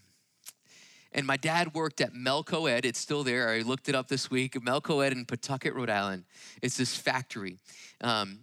and 1.14 1.26
my 1.26 1.36
dad 1.36 1.74
worked 1.74 2.00
at 2.00 2.12
Melco 2.12 2.70
Ed. 2.70 2.84
It's 2.84 2.98
still 2.98 3.22
there. 3.22 3.50
I 3.50 3.60
looked 3.60 3.88
it 3.88 3.94
up 3.94 4.08
this 4.08 4.30
week. 4.30 4.54
Melco 4.54 5.04
Ed 5.04 5.12
in 5.12 5.24
Pawtucket, 5.24 5.74
Rhode 5.74 5.90
Island. 5.90 6.24
It's 6.60 6.76
this 6.76 6.96
factory. 6.96 7.58
Um, 8.00 8.40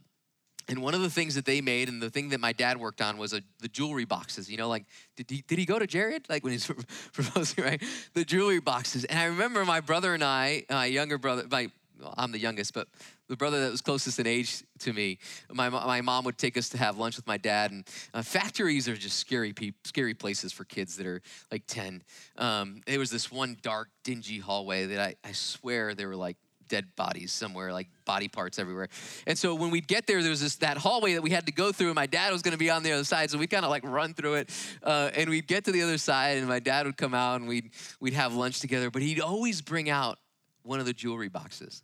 and 0.67 0.81
one 0.81 0.93
of 0.93 1.01
the 1.01 1.09
things 1.09 1.35
that 1.35 1.43
they 1.43 1.59
made, 1.59 1.89
and 1.89 2.01
the 2.01 2.09
thing 2.09 2.29
that 2.29 2.39
my 2.39 2.53
dad 2.53 2.79
worked 2.79 3.01
on, 3.01 3.17
was 3.17 3.33
a, 3.33 3.41
the 3.59 3.67
jewelry 3.67 4.05
boxes. 4.05 4.49
You 4.49 4.57
know, 4.57 4.69
like 4.69 4.85
did 5.17 5.29
he, 5.29 5.43
did 5.45 5.59
he 5.59 5.65
go 5.65 5.77
to 5.77 5.85
Jared? 5.85 6.29
Like 6.29 6.43
when 6.43 6.53
he's 6.53 6.71
proposing, 7.13 7.63
right? 7.63 7.83
The 8.13 8.23
jewelry 8.23 8.61
boxes. 8.61 9.03
And 9.03 9.19
I 9.19 9.25
remember 9.25 9.65
my 9.65 9.81
brother 9.81 10.13
and 10.13 10.23
I, 10.23 10.63
my 10.69 10.85
younger 10.85 11.17
brother, 11.17 11.45
my 11.51 11.71
I'm 12.17 12.31
the 12.31 12.39
youngest, 12.39 12.73
but 12.73 12.87
the 13.27 13.37
brother 13.37 13.61
that 13.61 13.71
was 13.71 13.81
closest 13.81 14.19
in 14.19 14.27
age 14.27 14.63
to 14.79 14.93
me, 14.93 15.19
my, 15.51 15.69
my 15.69 16.01
mom 16.01 16.25
would 16.25 16.37
take 16.37 16.57
us 16.57 16.69
to 16.69 16.77
have 16.77 16.97
lunch 16.97 17.15
with 17.15 17.27
my 17.27 17.37
dad. 17.37 17.71
And 17.71 17.87
uh, 18.13 18.21
factories 18.21 18.87
are 18.87 18.95
just 18.95 19.17
scary, 19.17 19.53
pe- 19.53 19.73
scary 19.83 20.13
places 20.13 20.51
for 20.51 20.65
kids 20.65 20.97
that 20.97 21.07
are 21.07 21.21
like 21.51 21.63
10. 21.67 22.03
Um, 22.37 22.81
there 22.85 22.99
was 22.99 23.11
this 23.11 23.31
one 23.31 23.57
dark, 23.61 23.89
dingy 24.03 24.39
hallway 24.39 24.85
that 24.87 24.99
I, 24.99 25.15
I 25.23 25.31
swear 25.31 25.93
there 25.93 26.07
were 26.07 26.15
like 26.15 26.37
dead 26.71 26.95
bodies 26.95 27.33
somewhere, 27.33 27.73
like 27.73 27.89
body 28.05 28.29
parts 28.29 28.57
everywhere. 28.57 28.87
And 29.27 29.37
so 29.37 29.53
when 29.53 29.71
we'd 29.71 29.89
get 29.89 30.07
there, 30.07 30.21
there 30.21 30.29
was 30.29 30.39
this 30.39 30.55
that 30.57 30.77
hallway 30.77 31.13
that 31.13 31.21
we 31.21 31.29
had 31.29 31.45
to 31.47 31.51
go 31.51 31.73
through, 31.73 31.87
and 31.87 31.95
my 31.95 32.05
dad 32.05 32.31
was 32.31 32.41
going 32.41 32.53
to 32.53 32.57
be 32.57 32.69
on 32.69 32.81
the 32.81 32.93
other 32.93 33.03
side, 33.03 33.29
so 33.29 33.37
we 33.37 33.45
kind 33.45 33.65
of 33.65 33.69
like 33.69 33.83
run 33.83 34.13
through 34.13 34.35
it, 34.35 34.49
uh, 34.81 35.11
and 35.13 35.29
we'd 35.29 35.47
get 35.47 35.65
to 35.65 35.73
the 35.73 35.81
other 35.81 35.97
side, 35.97 36.37
and 36.37 36.47
my 36.47 36.59
dad 36.59 36.85
would 36.85 36.95
come 36.95 37.13
out, 37.13 37.41
and 37.41 37.49
we'd 37.49 37.71
we'd 37.99 38.13
have 38.13 38.33
lunch 38.33 38.61
together. 38.61 38.89
But 38.89 39.01
he'd 39.01 39.19
always 39.19 39.61
bring 39.61 39.89
out 39.89 40.17
one 40.63 40.79
of 40.79 40.85
the 40.85 40.93
jewelry 40.93 41.27
boxes. 41.27 41.83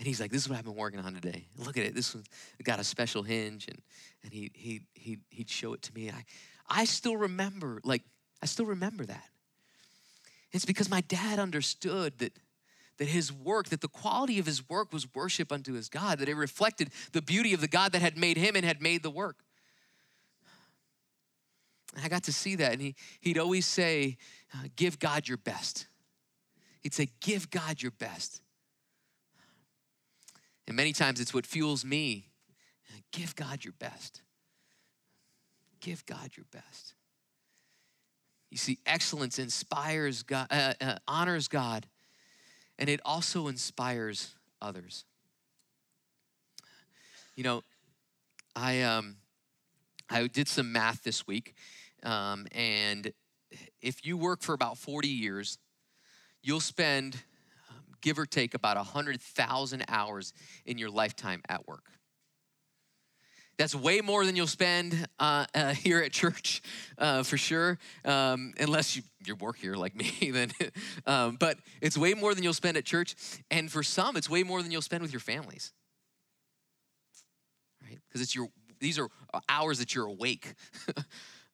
And 0.00 0.06
he's 0.06 0.18
like, 0.18 0.30
this 0.32 0.40
is 0.40 0.48
what 0.48 0.56
I've 0.56 0.64
been 0.64 0.76
working 0.76 0.98
on 0.98 1.12
today. 1.12 1.46
Look 1.58 1.76
at 1.76 1.84
it. 1.84 1.94
This 1.94 2.14
one 2.14 2.24
got 2.62 2.80
a 2.80 2.84
special 2.84 3.22
hinge. 3.22 3.68
And, 3.68 3.82
and 4.24 4.32
he, 4.32 4.50
he, 4.54 4.80
he, 4.94 5.18
he'd 5.28 5.50
show 5.50 5.74
it 5.74 5.82
to 5.82 5.94
me. 5.94 6.08
I, 6.08 6.24
I 6.66 6.84
still 6.86 7.18
remember, 7.18 7.82
like, 7.84 8.02
I 8.42 8.46
still 8.46 8.64
remember 8.64 9.04
that. 9.04 9.28
It's 10.52 10.64
because 10.64 10.88
my 10.88 11.02
dad 11.02 11.38
understood 11.38 12.18
that, 12.20 12.32
that 12.96 13.08
his 13.08 13.30
work, 13.30 13.68
that 13.68 13.82
the 13.82 13.88
quality 13.88 14.38
of 14.38 14.46
his 14.46 14.66
work 14.70 14.90
was 14.90 15.06
worship 15.14 15.52
unto 15.52 15.74
his 15.74 15.90
God, 15.90 16.18
that 16.20 16.30
it 16.30 16.34
reflected 16.34 16.88
the 17.12 17.20
beauty 17.20 17.52
of 17.52 17.60
the 17.60 17.68
God 17.68 17.92
that 17.92 18.00
had 18.00 18.16
made 18.16 18.38
him 18.38 18.56
and 18.56 18.64
had 18.64 18.80
made 18.80 19.02
the 19.02 19.10
work. 19.10 19.36
And 21.94 22.02
I 22.02 22.08
got 22.08 22.22
to 22.22 22.32
see 22.32 22.56
that. 22.56 22.72
And 22.72 22.80
he, 22.80 22.94
he'd 23.20 23.36
always 23.36 23.66
say, 23.66 24.16
uh, 24.54 24.68
Give 24.76 24.98
God 24.98 25.28
your 25.28 25.36
best. 25.36 25.88
He'd 26.80 26.94
say, 26.94 27.10
Give 27.20 27.50
God 27.50 27.82
your 27.82 27.92
best. 27.92 28.40
And 30.70 30.76
many 30.76 30.92
times 30.92 31.18
it's 31.18 31.34
what 31.34 31.46
fuels 31.46 31.84
me. 31.84 32.28
Give 33.10 33.34
God 33.34 33.64
your 33.64 33.74
best. 33.80 34.22
Give 35.80 36.06
God 36.06 36.30
your 36.36 36.46
best. 36.52 36.94
You 38.52 38.56
see, 38.56 38.78
excellence 38.86 39.40
inspires 39.40 40.22
God, 40.22 40.46
uh, 40.48 40.74
uh, 40.80 40.94
honors 41.08 41.48
God, 41.48 41.88
and 42.78 42.88
it 42.88 43.00
also 43.04 43.48
inspires 43.48 44.36
others. 44.62 45.04
You 47.34 47.42
know, 47.42 47.64
I 48.54 48.82
um, 48.82 49.16
I 50.08 50.24
did 50.28 50.46
some 50.46 50.70
math 50.70 51.02
this 51.02 51.26
week, 51.26 51.54
um, 52.04 52.46
and 52.52 53.12
if 53.82 54.06
you 54.06 54.16
work 54.16 54.40
for 54.40 54.52
about 54.52 54.78
forty 54.78 55.08
years, 55.08 55.58
you'll 56.44 56.60
spend 56.60 57.24
give 58.00 58.18
or 58.18 58.26
take 58.26 58.54
about 58.54 58.76
100,000 58.76 59.84
hours 59.88 60.32
in 60.66 60.78
your 60.78 60.90
lifetime 60.90 61.42
at 61.48 61.66
work. 61.66 61.84
That's 63.58 63.74
way 63.74 64.00
more 64.00 64.24
than 64.24 64.36
you'll 64.36 64.46
spend 64.46 65.06
uh, 65.18 65.44
uh, 65.54 65.74
here 65.74 66.00
at 66.00 66.12
church, 66.12 66.62
uh, 66.96 67.22
for 67.22 67.36
sure. 67.36 67.78
Um, 68.04 68.54
unless 68.58 68.96
you, 68.96 69.02
you 69.26 69.34
work 69.36 69.58
here 69.58 69.74
like 69.74 69.94
me, 70.20 70.30
then. 70.30 70.50
um, 71.06 71.36
but 71.38 71.58
it's 71.82 71.98
way 71.98 72.14
more 72.14 72.34
than 72.34 72.42
you'll 72.42 72.54
spend 72.54 72.78
at 72.78 72.86
church, 72.86 73.14
and 73.50 73.70
for 73.70 73.82
some, 73.82 74.16
it's 74.16 74.30
way 74.30 74.42
more 74.42 74.62
than 74.62 74.70
you'll 74.70 74.80
spend 74.80 75.02
with 75.02 75.12
your 75.12 75.20
families. 75.20 75.72
Right? 77.82 77.98
Because 78.08 78.22
it's 78.22 78.34
your 78.34 78.48
these 78.78 78.98
are 78.98 79.08
hours 79.48 79.78
that 79.78 79.94
you're 79.94 80.06
awake. 80.06 80.54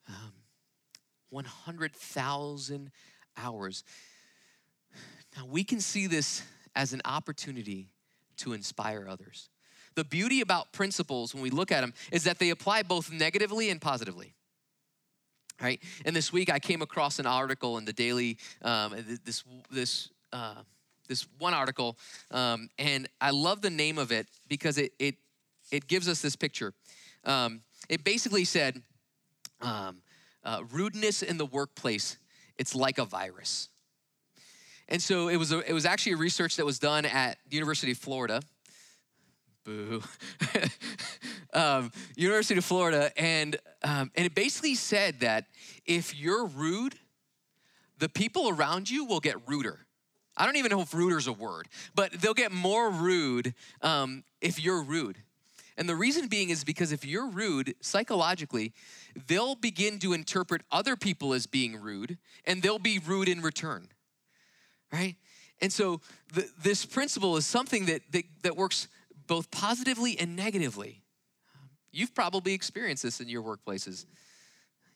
um, 0.07 0.33
100,000 1.29 2.91
hours. 3.35 3.83
Now, 5.37 5.45
we 5.45 5.63
can 5.63 5.79
see 5.79 6.07
this 6.07 6.41
as 6.75 6.93
an 6.93 7.01
opportunity 7.05 7.89
to 8.37 8.53
inspire 8.53 9.07
others. 9.07 9.49
The 9.95 10.03
beauty 10.03 10.41
about 10.41 10.71
principles, 10.71 11.33
when 11.33 11.43
we 11.43 11.49
look 11.51 11.71
at 11.71 11.81
them, 11.81 11.93
is 12.11 12.23
that 12.23 12.39
they 12.39 12.49
apply 12.49 12.83
both 12.83 13.11
negatively 13.11 13.69
and 13.69 13.79
positively. 13.79 14.33
Right? 15.61 15.81
And 16.05 16.15
this 16.15 16.33
week 16.33 16.51
I 16.51 16.59
came 16.59 16.81
across 16.81 17.19
an 17.19 17.25
article 17.25 17.77
in 17.77 17.85
the 17.85 17.93
Daily, 17.93 18.37
um, 18.63 18.95
this, 19.25 19.43
this, 19.71 20.09
uh, 20.33 20.55
this 21.07 21.27
one 21.39 21.53
article, 21.53 21.97
um, 22.31 22.69
and 22.77 23.07
I 23.21 23.31
love 23.31 23.61
the 23.61 23.69
name 23.69 23.97
of 23.97 24.11
it 24.11 24.27
because 24.47 24.77
it, 24.77 24.93
it, 24.99 25.15
it 25.71 25.87
gives 25.87 26.07
us 26.07 26.21
this 26.21 26.35
picture. 26.35 26.73
Um, 27.23 27.61
it 27.89 28.03
basically 28.03 28.45
said, 28.45 28.81
um, 29.61 30.01
uh, 30.43 30.61
rudeness 30.71 31.23
in 31.23 31.37
the 31.37 31.45
workplace, 31.45 32.17
it's 32.57 32.75
like 32.75 32.97
a 32.99 33.05
virus. 33.05 33.69
And 34.89 35.01
so 35.01 35.27
it 35.27 35.37
was, 35.37 35.51
a, 35.51 35.59
it 35.69 35.73
was 35.73 35.85
actually 35.85 36.13
a 36.13 36.17
research 36.17 36.55
that 36.55 36.65
was 36.65 36.79
done 36.79 37.05
at 37.05 37.37
the 37.49 37.55
University 37.55 37.91
of 37.91 37.97
Florida. 37.97 38.41
Boo. 39.65 40.01
um, 41.53 41.91
University 42.15 42.57
of 42.57 42.63
Florida. 42.63 43.11
And, 43.17 43.57
um, 43.83 44.11
and 44.15 44.25
it 44.25 44.33
basically 44.33 44.75
said 44.75 45.19
that 45.19 45.45
if 45.85 46.17
you're 46.17 46.45
rude, 46.45 46.95
the 47.99 48.07
people 48.07 48.49
around 48.49 48.89
you 48.89 49.03
will 49.03 49.19
get 49.19 49.35
ruder. 49.45 49.79
I 50.37 50.45
don't 50.45 50.55
even 50.55 50.71
know 50.71 50.81
if 50.81 50.93
ruder 50.93 51.17
is 51.17 51.27
a 51.27 51.33
word, 51.33 51.67
but 51.95 52.13
they'll 52.13 52.33
get 52.33 52.51
more 52.51 52.89
rude 52.89 53.55
um, 53.81 54.23
if 54.39 54.63
you're 54.63 54.83
rude. 54.83 55.17
And 55.77 55.89
the 55.89 55.95
reason 55.95 56.27
being 56.27 56.49
is 56.49 56.63
because 56.63 56.91
if 56.91 57.05
you're 57.05 57.27
rude 57.27 57.75
psychologically, 57.81 58.73
they'll 59.27 59.55
begin 59.55 59.99
to 59.99 60.13
interpret 60.13 60.61
other 60.71 60.95
people 60.95 61.33
as 61.33 61.45
being 61.45 61.75
rude 61.75 62.17
and 62.45 62.61
they'll 62.61 62.79
be 62.79 62.99
rude 62.99 63.27
in 63.27 63.41
return 63.41 63.89
right? 64.91 65.15
And 65.61 65.71
so 65.71 66.01
the, 66.33 66.49
this 66.61 66.85
principle 66.85 67.37
is 67.37 67.45
something 67.45 67.85
that, 67.85 68.01
that, 68.11 68.23
that 68.43 68.55
works 68.55 68.87
both 69.27 69.49
positively 69.51 70.19
and 70.19 70.35
negatively. 70.35 71.03
You've 71.91 72.13
probably 72.13 72.53
experienced 72.53 73.03
this 73.03 73.19
in 73.19 73.27
your 73.27 73.41
workplaces. 73.41 74.05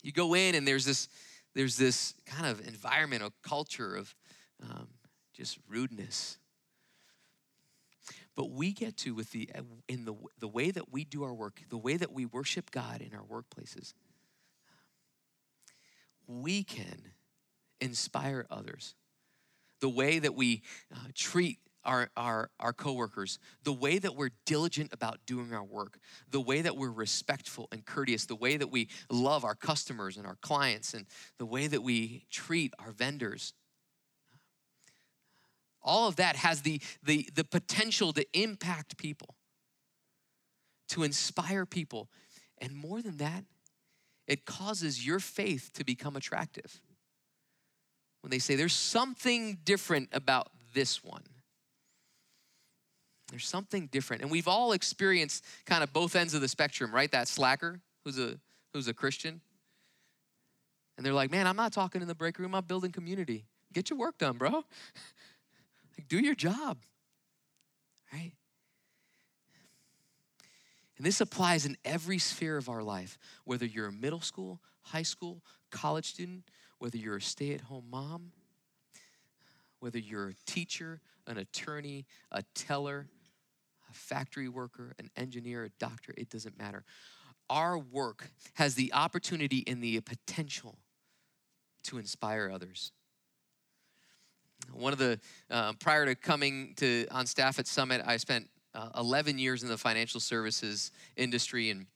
You 0.02 0.12
go 0.12 0.34
in 0.34 0.54
and 0.54 0.66
there's 0.66 0.84
this, 0.84 1.08
there's 1.54 1.76
this 1.76 2.14
kind 2.26 2.46
of 2.46 2.66
environment 2.66 3.22
or 3.22 3.30
culture 3.42 3.96
of 3.96 4.14
um, 4.62 4.88
just 5.34 5.58
rudeness. 5.68 6.38
But 8.34 8.50
we 8.50 8.72
get 8.72 8.96
to 8.98 9.14
with 9.14 9.30
the 9.32 9.50
in 9.88 10.06
the 10.06 10.14
the 10.38 10.48
way 10.48 10.70
that 10.70 10.90
we 10.90 11.04
do 11.04 11.22
our 11.22 11.34
work, 11.34 11.60
the 11.68 11.76
way 11.76 11.98
that 11.98 12.12
we 12.12 12.24
worship 12.24 12.70
God 12.70 13.02
in 13.02 13.12
our 13.14 13.24
workplaces, 13.24 13.92
we 16.26 16.64
can 16.64 17.12
inspire 17.78 18.46
others 18.50 18.94
the 19.82 19.88
way 19.88 20.20
that 20.20 20.34
we 20.34 20.62
uh, 20.94 20.96
treat 21.14 21.58
our, 21.84 22.08
our, 22.16 22.50
our 22.60 22.72
coworkers, 22.72 23.40
the 23.64 23.72
way 23.72 23.98
that 23.98 24.14
we're 24.14 24.30
diligent 24.46 24.92
about 24.92 25.18
doing 25.26 25.52
our 25.52 25.64
work, 25.64 25.98
the 26.30 26.40
way 26.40 26.62
that 26.62 26.76
we're 26.76 26.92
respectful 26.92 27.66
and 27.72 27.84
courteous, 27.84 28.24
the 28.24 28.36
way 28.36 28.56
that 28.56 28.70
we 28.70 28.88
love 29.10 29.44
our 29.44 29.56
customers 29.56 30.16
and 30.16 30.24
our 30.24 30.36
clients, 30.40 30.94
and 30.94 31.06
the 31.38 31.44
way 31.44 31.66
that 31.66 31.82
we 31.82 32.24
treat 32.30 32.72
our 32.78 32.92
vendors. 32.92 33.52
All 35.82 36.06
of 36.06 36.14
that 36.16 36.36
has 36.36 36.62
the, 36.62 36.80
the, 37.02 37.28
the 37.34 37.44
potential 37.44 38.12
to 38.12 38.24
impact 38.32 38.96
people, 38.96 39.34
to 40.90 41.02
inspire 41.02 41.66
people. 41.66 42.08
And 42.58 42.72
more 42.72 43.02
than 43.02 43.16
that, 43.16 43.44
it 44.28 44.46
causes 44.46 45.04
your 45.04 45.18
faith 45.18 45.72
to 45.74 45.84
become 45.84 46.14
attractive 46.14 46.80
when 48.22 48.30
they 48.30 48.38
say 48.38 48.56
there's 48.56 48.72
something 48.72 49.58
different 49.64 50.08
about 50.12 50.48
this 50.74 51.04
one. 51.04 51.22
There's 53.30 53.48
something 53.48 53.86
different. 53.86 54.22
And 54.22 54.30
we've 54.30 54.48
all 54.48 54.72
experienced 54.72 55.44
kind 55.64 55.82
of 55.82 55.92
both 55.92 56.16
ends 56.16 56.34
of 56.34 56.40
the 56.40 56.48
spectrum, 56.48 56.94
right? 56.94 57.10
That 57.10 57.28
slacker 57.28 57.80
who's 58.04 58.18
a 58.18 58.38
who's 58.72 58.88
a 58.88 58.94
Christian. 58.94 59.40
And 60.96 61.06
they're 61.06 61.14
like, 61.14 61.30
man, 61.30 61.46
I'm 61.46 61.56
not 61.56 61.72
talking 61.72 62.02
in 62.02 62.08
the 62.08 62.14
break 62.14 62.38
room, 62.38 62.54
I'm 62.54 62.64
building 62.64 62.92
community. 62.92 63.44
Get 63.72 63.90
your 63.90 63.98
work 63.98 64.18
done, 64.18 64.36
bro. 64.36 64.50
like, 64.50 66.08
do 66.08 66.18
your 66.18 66.34
job, 66.34 66.78
right? 68.12 68.32
And 70.98 71.06
this 71.06 71.20
applies 71.20 71.64
in 71.64 71.76
every 71.84 72.18
sphere 72.18 72.58
of 72.58 72.68
our 72.68 72.82
life, 72.82 73.18
whether 73.44 73.64
you're 73.64 73.88
a 73.88 73.92
middle 73.92 74.20
school, 74.20 74.60
high 74.82 75.02
school, 75.02 75.42
college 75.70 76.10
student, 76.10 76.44
whether 76.82 76.96
you're 76.96 77.18
a 77.18 77.22
stay 77.22 77.54
at 77.54 77.60
home 77.60 77.84
mom, 77.92 78.32
whether 79.78 80.00
you're 80.00 80.30
a 80.30 80.34
teacher, 80.46 81.00
an 81.28 81.38
attorney, 81.38 82.04
a 82.32 82.42
teller, 82.56 83.06
a 83.88 83.94
factory 83.94 84.48
worker, 84.48 84.92
an 84.98 85.08
engineer, 85.16 85.62
a 85.62 85.68
doctor, 85.78 86.12
it 86.18 86.28
doesn't 86.28 86.58
matter. 86.58 86.82
Our 87.48 87.78
work 87.78 88.32
has 88.54 88.74
the 88.74 88.92
opportunity 88.94 89.62
and 89.68 89.80
the 89.80 90.00
potential 90.00 90.76
to 91.84 91.98
inspire 91.98 92.50
others. 92.52 92.90
One 94.72 94.92
of 94.92 94.98
the, 94.98 95.20
uh, 95.52 95.74
prior 95.74 96.04
to 96.06 96.16
coming 96.16 96.74
to 96.78 97.06
on 97.12 97.26
staff 97.26 97.60
at 97.60 97.68
Summit, 97.68 98.02
I 98.04 98.16
spent 98.16 98.48
uh, 98.74 98.88
11 98.98 99.38
years 99.38 99.62
in 99.62 99.68
the 99.68 99.78
financial 99.78 100.18
services 100.18 100.90
industry. 101.16 101.70
And 101.70 101.86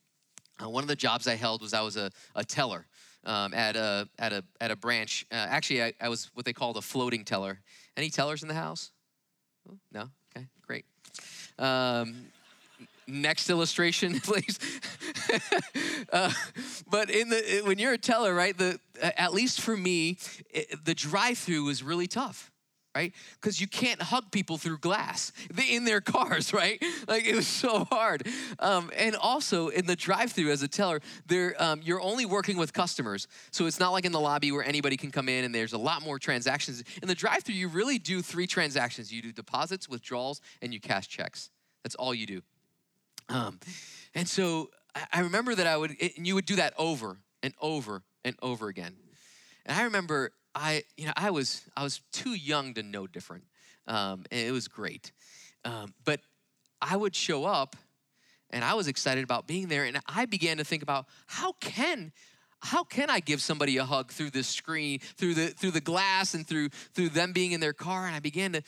uh, 0.62 0.68
one 0.68 0.84
of 0.84 0.88
the 0.88 0.94
jobs 0.94 1.26
I 1.26 1.34
held 1.34 1.60
was 1.60 1.74
I 1.74 1.80
was 1.80 1.96
a, 1.96 2.12
a 2.36 2.44
teller. 2.44 2.86
Um, 3.26 3.52
at 3.54 3.74
a 3.74 4.08
at 4.20 4.32
a 4.32 4.44
at 4.60 4.70
a 4.70 4.76
branch. 4.76 5.26
Uh, 5.32 5.34
actually, 5.34 5.82
I, 5.82 5.92
I, 6.00 6.08
was 6.08 6.30
what 6.34 6.46
they 6.46 6.52
called 6.52 6.76
a 6.76 6.80
floating 6.80 7.24
teller. 7.24 7.58
Any 7.96 8.08
tellers 8.08 8.42
in 8.42 8.48
the 8.48 8.54
house? 8.54 8.92
No. 9.92 10.10
Okay, 10.30 10.46
great. 10.64 10.84
Um, 11.58 12.26
next 13.08 13.50
illustration, 13.50 14.20
please. 14.24 14.60
uh, 16.12 16.30
but 16.88 17.10
in 17.10 17.28
the 17.30 17.62
when 17.64 17.80
you're 17.80 17.94
a 17.94 17.98
teller, 17.98 18.32
right? 18.32 18.56
The 18.56 18.78
at 19.02 19.34
least 19.34 19.60
for 19.60 19.76
me, 19.76 20.18
it, 20.50 20.84
the 20.84 20.94
drive-through 20.94 21.64
was 21.64 21.82
really 21.82 22.06
tough 22.06 22.52
right? 22.96 23.12
Because 23.38 23.60
you 23.60 23.66
can't 23.66 24.00
hug 24.00 24.30
people 24.30 24.56
through 24.56 24.78
glass 24.78 25.30
in 25.70 25.84
their 25.84 26.00
cars, 26.00 26.54
right? 26.62 26.82
Like 27.06 27.26
it 27.26 27.34
was 27.34 27.46
so 27.46 27.84
hard. 27.84 28.26
Um, 28.58 28.90
and 28.96 29.14
also 29.16 29.68
in 29.68 29.84
the 29.84 29.94
drive-through 29.94 30.50
as 30.50 30.62
a 30.62 30.68
teller, 30.68 31.02
um, 31.58 31.82
you're 31.84 32.00
only 32.00 32.24
working 32.24 32.56
with 32.56 32.72
customers, 32.72 33.28
so 33.50 33.66
it's 33.66 33.78
not 33.78 33.92
like 33.92 34.06
in 34.06 34.12
the 34.12 34.20
lobby 34.20 34.50
where 34.50 34.64
anybody 34.64 34.96
can 34.96 35.10
come 35.10 35.28
in 35.28 35.44
and 35.44 35.54
there's 35.54 35.74
a 35.74 35.78
lot 35.78 36.02
more 36.02 36.18
transactions. 36.18 36.82
In 37.02 37.08
the 37.08 37.14
drive-through, 37.14 37.54
you 37.54 37.68
really 37.68 37.98
do 37.98 38.22
three 38.22 38.46
transactions: 38.46 39.12
you 39.12 39.20
do 39.20 39.30
deposits, 39.30 39.90
withdrawals, 39.90 40.40
and 40.62 40.72
you 40.72 40.80
cash 40.80 41.06
checks. 41.06 41.50
That's 41.82 41.96
all 41.96 42.14
you 42.14 42.24
do. 42.24 42.42
Um, 43.28 43.60
and 44.14 44.26
so 44.26 44.70
I 45.12 45.20
remember 45.20 45.54
that 45.54 45.66
I 45.66 45.76
would, 45.76 45.90
and 46.00 46.26
you 46.26 46.34
would 46.34 46.46
do 46.46 46.56
that 46.56 46.72
over 46.78 47.18
and 47.42 47.52
over 47.60 48.04
and 48.24 48.36
over 48.40 48.68
again. 48.68 48.94
And 49.66 49.78
I 49.78 49.82
remember 49.82 50.32
I, 50.56 50.84
you 50.96 51.04
know, 51.04 51.12
I 51.16 51.30
was, 51.30 51.62
I 51.76 51.82
was 51.82 52.00
too 52.12 52.30
young 52.30 52.74
to 52.74 52.82
know 52.82 53.06
different. 53.06 53.44
Um, 53.86 54.24
and 54.30 54.40
it 54.40 54.52
was 54.52 54.68
great. 54.68 55.12
Um, 55.64 55.92
but 56.04 56.20
I 56.80 56.96
would 56.96 57.14
show 57.14 57.44
up 57.44 57.76
and 58.50 58.64
I 58.64 58.74
was 58.74 58.88
excited 58.88 59.22
about 59.22 59.46
being 59.46 59.68
there. 59.68 59.84
And 59.84 60.00
I 60.08 60.24
began 60.24 60.56
to 60.56 60.64
think 60.64 60.82
about 60.82 61.06
how 61.26 61.52
can, 61.60 62.10
how 62.60 62.84
can 62.84 63.10
I 63.10 63.20
give 63.20 63.42
somebody 63.42 63.76
a 63.76 63.84
hug 63.84 64.10
through 64.10 64.30
the 64.30 64.42
screen, 64.42 65.00
through 65.00 65.34
the, 65.34 65.48
through 65.48 65.72
the 65.72 65.80
glass 65.80 66.32
and 66.32 66.46
through, 66.46 66.70
through 66.70 67.10
them 67.10 67.32
being 67.32 67.52
in 67.52 67.60
their 67.60 67.74
car? 67.74 68.06
And 68.06 68.16
I 68.16 68.20
began 68.20 68.54
to, 68.54 68.62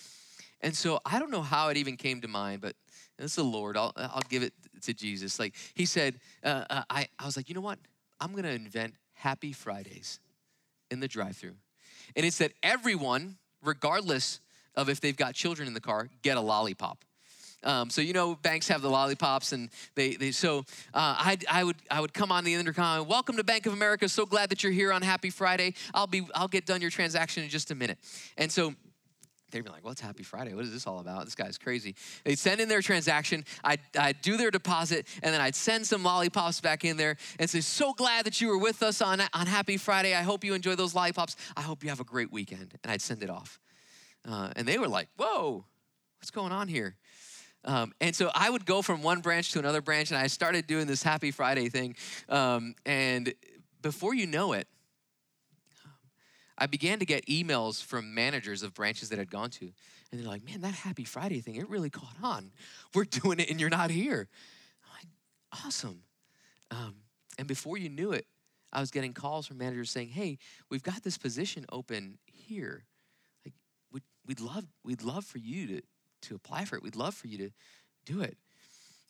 and 0.61 0.77
so 0.77 1.01
I 1.07 1.19
don't 1.19 1.31
know 1.31 1.43
how 1.43 1.71
it 1.71 1.79
even 1.79 1.97
came 1.97 2.21
to 2.21 2.29
mind, 2.29 2.61
but 2.61 2.77
it's 3.19 3.37
the 3.37 3.45
Lord. 3.45 3.79
I'll, 3.79 3.93
I'll 3.97 4.23
give 4.29 4.43
it 4.43 4.53
to 4.83 4.93
Jesus. 4.93 5.39
Like 5.39 5.55
he 5.73 5.87
said, 5.87 6.21
uh, 6.45 6.65
uh 6.69 6.83
I, 6.91 7.09
I 7.19 7.25
was 7.25 7.37
like, 7.37 7.49
you 7.49 7.55
know 7.55 7.63
what? 7.63 7.79
I'm 8.21 8.35
to 8.35 8.51
invent 8.51 8.95
Happy 9.15 9.53
Fridays 9.53 10.21
in 10.91 11.01
the 11.01 11.09
drive 11.09 11.37
through 11.37 11.55
and 12.17 12.25
it's 12.27 12.39
that 12.39 12.53
everyone, 12.63 13.37
regardless 13.63 14.41
of 14.75 14.89
if 14.89 15.01
they've 15.01 15.17
got 15.17 15.35
children 15.35 15.67
in 15.67 15.75
the 15.75 15.81
car, 15.81 16.09
get 16.23 16.37
a 16.37 16.41
lollipop. 16.41 17.05
Um, 17.65 17.91
so 17.91 18.01
you 18.01 18.13
know, 18.13 18.37
banks 18.37 18.69
have 18.69 18.83
the 18.83 18.91
lollipops, 18.91 19.53
and 19.53 19.71
they, 19.97 20.15
they 20.15 20.31
so 20.31 20.61
uh, 20.95 21.17
I, 21.19 21.39
I 21.51 21.65
would 21.65 21.77
I 21.91 22.01
would 22.01 22.15
come 22.15 22.31
on 22.31 22.45
the 22.45 22.55
intercom. 22.55 23.09
Welcome 23.09 23.37
to 23.37 23.45
Bank 23.45 23.67
of 23.67 23.73
America. 23.73 24.09
So 24.09 24.25
glad 24.25 24.51
that 24.51 24.63
you're 24.63 24.73
here 24.73 24.93
on 24.93 25.03
Happy 25.03 25.31
Friday. 25.31 25.75
I'll 25.93 26.07
be 26.07 26.27
I'll 26.35 26.49
get 26.49 26.67
done 26.67 26.81
your 26.81 26.91
transaction 26.91 27.43
in 27.43 27.49
just 27.49 27.73
a 27.73 27.75
minute. 27.75 27.99
And 28.37 28.51
so 28.51 28.75
they'd 29.51 29.65
be 29.65 29.71
like, 29.71 29.85
What's 29.85 30.01
Happy 30.01 30.23
Friday? 30.23 30.55
What 30.55 30.65
is 30.65 30.73
this 30.73 30.87
all 30.87 30.99
about? 30.99 31.25
This 31.25 31.35
guy's 31.35 31.59
crazy. 31.59 31.95
They'd 32.25 32.39
send 32.39 32.61
in 32.61 32.69
their 32.69 32.83
transaction, 32.83 33.45
I'd, 33.65 33.81
I'd 33.99 34.21
do 34.21 34.37
their 34.37 34.51
deposit, 34.51 35.07
and 35.23 35.33
then 35.33 35.41
I'd 35.41 35.55
send 35.55 35.87
some 35.87 36.03
lollipops 36.03 36.61
back 36.61 36.85
in 36.85 36.97
there 36.97 37.17
and 37.39 37.49
say, 37.49 37.61
So 37.61 37.93
glad 37.93 38.27
that 38.27 38.41
you 38.41 38.49
were 38.49 38.59
with 38.59 38.83
us 38.83 39.01
on, 39.01 39.21
on 39.33 39.47
Happy 39.47 39.77
Friday. 39.77 40.15
I 40.15 40.23
hope 40.23 40.45
you 40.45 40.55
enjoy 40.55 40.75
those 40.75 40.95
lollipops. 40.95 41.37
I 41.57 41.63
hope 41.63 41.83
you 41.83 41.89
have 41.89 42.01
a 42.01 42.05
great 42.05 42.33
weekend. 42.33 42.75
And 42.83 42.91
I'd 42.93 43.03
send 43.03 43.23
it 43.23 43.31
off. 43.31 43.59
Uh, 44.29 44.51
and 44.57 44.67
they 44.67 44.79
were 44.79 44.89
like, 44.89 45.09
Whoa, 45.17 45.65
what's 46.19 46.31
going 46.31 46.53
on 46.53 46.69
here? 46.69 46.97
Um, 47.65 47.93
and 48.01 48.15
so 48.15 48.31
I 48.35 48.49
would 48.49 48.65
go 48.65 48.83
from 48.83 49.03
one 49.03 49.21
branch 49.21 49.53
to 49.53 49.59
another 49.59 49.83
branch, 49.83 50.11
and 50.11 50.19
I 50.19 50.29
started 50.29 50.67
doing 50.67 50.87
this 50.87 51.03
Happy 51.03 51.31
Friday 51.31 51.69
thing. 51.69 51.97
Um, 52.29 52.75
and 52.87 53.35
before 53.83 54.15
you 54.15 54.27
know 54.27 54.53
it, 54.53 54.69
I 56.59 56.67
began 56.67 56.99
to 56.99 57.07
get 57.07 57.27
emails 57.27 57.83
from 57.83 58.15
managers 58.15 58.63
of 58.63 58.75
branches 58.75 59.09
that 59.11 59.19
I'd 59.19 59.31
gone 59.31 59.51
to. 59.51 59.73
And 60.11 60.21
they're 60.21 60.29
like, 60.29 60.45
man, 60.45 60.61
that 60.63 60.75
Happy 60.75 61.05
Friday 61.05 61.41
thing, 61.41 61.55
it 61.55 61.71
really 61.71 61.91
caught 61.91 62.17
on. 62.23 62.51
We're 62.95 63.05
doing 63.23 63.39
it 63.39 63.49
and 63.49 63.61
you're 63.61 63.71
not 63.71 63.91
here. 63.91 64.29
I'm 64.85 64.91
like, 64.97 65.65
awesome. 65.65 66.01
Um, 66.71 66.97
and 67.39 67.47
before 67.47 67.79
you 67.79 67.89
knew 67.89 68.13
it, 68.13 68.27
I 68.73 68.81
was 68.81 68.91
getting 68.91 69.15
calls 69.15 69.47
from 69.47 69.59
managers 69.59 69.91
saying, 69.91 70.09
hey, 70.09 70.39
we've 70.69 70.83
got 70.83 71.03
this 71.03 71.17
position 71.17 71.65
open 71.71 72.19
here. 72.27 72.85
Like, 73.45 73.55
we'd, 73.93 74.03
we'd, 74.27 74.41
love, 74.41 74.65
we'd 74.85 75.03
love 75.03 75.25
for 75.25 75.39
you 75.39 75.67
to, 75.69 75.83
to 76.23 76.35
apply 76.35 76.65
for 76.65 76.77
it. 76.77 76.83
We'd 76.83 76.97
love 76.97 77.15
for 77.15 77.29
you 77.29 77.39
to 77.39 77.51
do 78.05 78.21
it. 78.21 78.37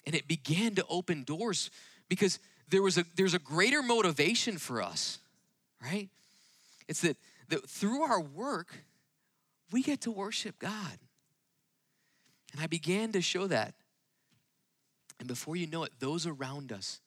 And 0.06 0.14
it 0.14 0.28
began 0.28 0.74
to 0.76 0.84
open 0.88 1.24
doors 1.24 1.70
because 2.08 2.38
there 2.70 2.82
was 2.82 2.98
a, 2.98 3.04
there's 3.16 3.34
a 3.34 3.38
greater 3.38 3.82
motivation 3.82 4.58
for 4.58 4.80
us, 4.82 5.18
right? 5.82 6.08
It's 6.86 7.00
that 7.00 7.16
that 7.48 7.68
through 7.68 8.02
our 8.02 8.20
work, 8.20 8.84
we 9.70 9.82
get 9.82 10.00
to 10.02 10.10
worship 10.10 10.58
God. 10.58 10.98
And 12.52 12.62
I 12.62 12.66
began 12.66 13.12
to 13.12 13.20
show 13.20 13.46
that. 13.46 13.74
And 15.18 15.28
before 15.28 15.56
you 15.56 15.66
know 15.66 15.84
it, 15.84 15.92
those 15.98 16.26
around 16.26 16.72
us, 16.72 17.00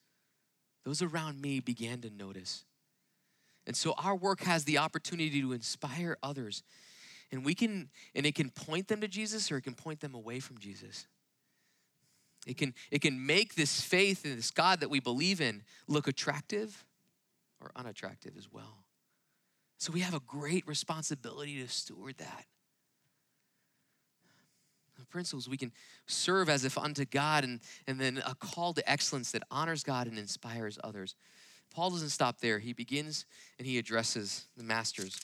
those 0.84 1.02
around 1.02 1.40
me 1.40 1.60
began 1.60 2.00
to 2.02 2.10
notice. 2.10 2.64
And 3.66 3.76
so 3.76 3.94
our 3.96 4.14
work 4.14 4.42
has 4.42 4.64
the 4.64 4.78
opportunity 4.78 5.40
to 5.40 5.52
inspire 5.52 6.16
others. 6.22 6.62
And 7.30 7.44
we 7.44 7.54
can, 7.54 7.88
and 8.14 8.26
it 8.26 8.34
can 8.34 8.50
point 8.50 8.88
them 8.88 9.00
to 9.00 9.08
Jesus 9.08 9.50
or 9.50 9.56
it 9.56 9.62
can 9.62 9.74
point 9.74 10.00
them 10.00 10.14
away 10.14 10.40
from 10.40 10.58
Jesus. 10.58 11.06
It 12.46 12.58
can, 12.58 12.74
it 12.90 13.00
can 13.00 13.24
make 13.24 13.54
this 13.54 13.80
faith 13.80 14.24
in 14.26 14.36
this 14.36 14.50
God 14.50 14.80
that 14.80 14.90
we 14.90 15.00
believe 15.00 15.40
in 15.40 15.62
look 15.86 16.08
attractive 16.08 16.84
or 17.60 17.70
unattractive 17.76 18.36
as 18.36 18.48
well. 18.52 18.81
So 19.82 19.92
we 19.92 19.98
have 19.98 20.14
a 20.14 20.20
great 20.20 20.64
responsibility 20.68 21.60
to 21.60 21.66
steward 21.66 22.18
that. 22.18 22.44
The 24.96 25.04
principles 25.06 25.48
we 25.48 25.56
can 25.56 25.72
serve 26.06 26.48
as 26.48 26.64
if 26.64 26.78
unto 26.78 27.04
God, 27.04 27.42
and, 27.42 27.58
and 27.88 28.00
then 28.00 28.22
a 28.24 28.36
call 28.36 28.74
to 28.74 28.88
excellence 28.88 29.32
that 29.32 29.42
honors 29.50 29.82
God 29.82 30.06
and 30.06 30.20
inspires 30.20 30.78
others. 30.84 31.16
Paul 31.74 31.90
doesn't 31.90 32.10
stop 32.10 32.38
there. 32.38 32.60
He 32.60 32.72
begins 32.72 33.26
and 33.58 33.66
he 33.66 33.76
addresses 33.76 34.46
the 34.56 34.62
masters. 34.62 35.18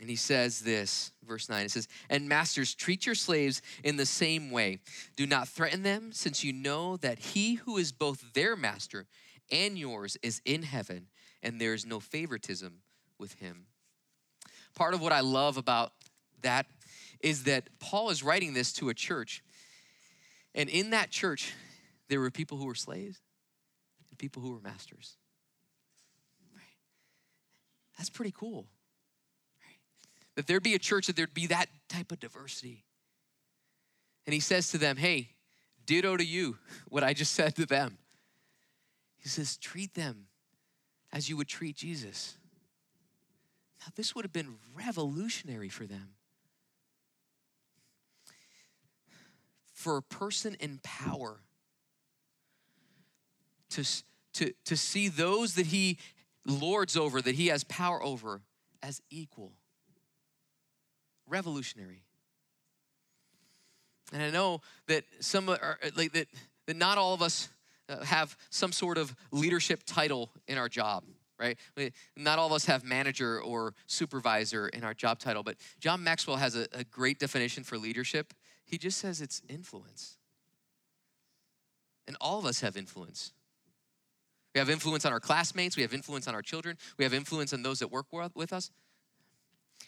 And 0.00 0.10
he 0.10 0.16
says 0.16 0.58
this, 0.58 1.12
verse 1.24 1.48
9 1.48 1.66
it 1.66 1.70
says, 1.70 1.86
And 2.10 2.28
masters, 2.28 2.74
treat 2.74 3.06
your 3.06 3.14
slaves 3.14 3.62
in 3.84 3.96
the 3.96 4.06
same 4.06 4.50
way. 4.50 4.80
Do 5.14 5.24
not 5.28 5.46
threaten 5.46 5.84
them, 5.84 6.10
since 6.10 6.42
you 6.42 6.52
know 6.52 6.96
that 6.96 7.20
he 7.20 7.54
who 7.54 7.76
is 7.76 7.92
both 7.92 8.32
their 8.32 8.56
master 8.56 9.06
and 9.52 9.78
yours 9.78 10.16
is 10.20 10.42
in 10.44 10.64
heaven 10.64 11.06
and 11.44 11.60
there's 11.60 11.86
no 11.86 12.00
favoritism 12.00 12.80
with 13.18 13.34
him. 13.34 13.66
Part 14.74 14.94
of 14.94 15.00
what 15.00 15.12
I 15.12 15.20
love 15.20 15.56
about 15.56 15.92
that 16.42 16.66
is 17.20 17.44
that 17.44 17.68
Paul 17.78 18.10
is 18.10 18.22
writing 18.22 18.54
this 18.54 18.72
to 18.74 18.88
a 18.88 18.94
church. 18.94 19.44
And 20.54 20.68
in 20.68 20.90
that 20.90 21.10
church, 21.10 21.52
there 22.08 22.18
were 22.18 22.30
people 22.30 22.58
who 22.58 22.66
were 22.66 22.74
slaves 22.74 23.20
and 24.10 24.18
people 24.18 24.42
who 24.42 24.52
were 24.52 24.60
masters. 24.60 25.16
That's 27.96 28.10
pretty 28.10 28.34
cool. 28.36 28.66
That 30.34 30.48
there'd 30.48 30.64
be 30.64 30.74
a 30.74 30.80
church 30.80 31.06
that 31.06 31.14
there'd 31.14 31.32
be 31.32 31.46
that 31.46 31.68
type 31.88 32.10
of 32.10 32.18
diversity. 32.18 32.84
And 34.26 34.34
he 34.34 34.40
says 34.40 34.70
to 34.72 34.78
them, 34.78 34.96
hey, 34.96 35.28
ditto 35.86 36.16
to 36.16 36.24
you 36.24 36.56
what 36.88 37.04
I 37.04 37.12
just 37.12 37.32
said 37.34 37.54
to 37.56 37.66
them. 37.66 37.98
He 39.18 39.28
says, 39.28 39.56
treat 39.56 39.94
them 39.94 40.26
as 41.14 41.28
you 41.28 41.36
would 41.38 41.48
treat 41.48 41.76
Jesus. 41.76 42.36
Now, 43.80 43.86
this 43.94 44.14
would 44.14 44.24
have 44.24 44.32
been 44.32 44.56
revolutionary 44.74 45.70
for 45.70 45.86
them. 45.86 46.10
For 49.72 49.96
a 49.96 50.02
person 50.02 50.56
in 50.58 50.80
power 50.82 51.38
to, 53.70 53.84
to, 54.34 54.52
to 54.64 54.76
see 54.76 55.08
those 55.08 55.54
that 55.54 55.66
he 55.66 55.98
lords 56.44 56.96
over, 56.96 57.22
that 57.22 57.36
he 57.36 57.46
has 57.46 57.64
power 57.64 58.02
over, 58.02 58.42
as 58.82 59.00
equal. 59.08 59.52
revolutionary. 61.26 62.02
And 64.12 64.22
I 64.22 64.30
know 64.30 64.60
that 64.86 65.04
some 65.20 65.48
are 65.48 65.78
like 65.96 66.12
that, 66.12 66.28
that 66.66 66.76
not 66.76 66.98
all 66.98 67.14
of 67.14 67.22
us 67.22 67.48
have 68.04 68.36
some 68.50 68.72
sort 68.72 68.98
of 68.98 69.14
leadership 69.30 69.82
title 69.84 70.30
in 70.46 70.58
our 70.58 70.68
job, 70.68 71.04
right? 71.38 71.58
Not 72.16 72.38
all 72.38 72.46
of 72.46 72.52
us 72.52 72.64
have 72.66 72.84
manager 72.84 73.40
or 73.40 73.74
supervisor 73.86 74.68
in 74.68 74.84
our 74.84 74.94
job 74.94 75.18
title, 75.18 75.42
but 75.42 75.56
John 75.80 76.02
Maxwell 76.02 76.36
has 76.36 76.56
a, 76.56 76.66
a 76.72 76.84
great 76.84 77.18
definition 77.18 77.64
for 77.64 77.78
leadership. 77.78 78.32
He 78.64 78.78
just 78.78 78.98
says 78.98 79.20
it's 79.20 79.42
influence. 79.48 80.16
And 82.06 82.16
all 82.20 82.38
of 82.38 82.44
us 82.44 82.60
have 82.60 82.76
influence. 82.76 83.32
We 84.54 84.60
have 84.60 84.70
influence 84.70 85.04
on 85.04 85.12
our 85.12 85.20
classmates, 85.20 85.76
we 85.76 85.82
have 85.82 85.92
influence 85.92 86.28
on 86.28 86.34
our 86.34 86.42
children, 86.42 86.78
we 86.96 87.04
have 87.04 87.12
influence 87.12 87.52
on 87.52 87.62
those 87.62 87.80
that 87.80 87.88
work 87.88 88.06
with 88.34 88.52
us. 88.52 88.70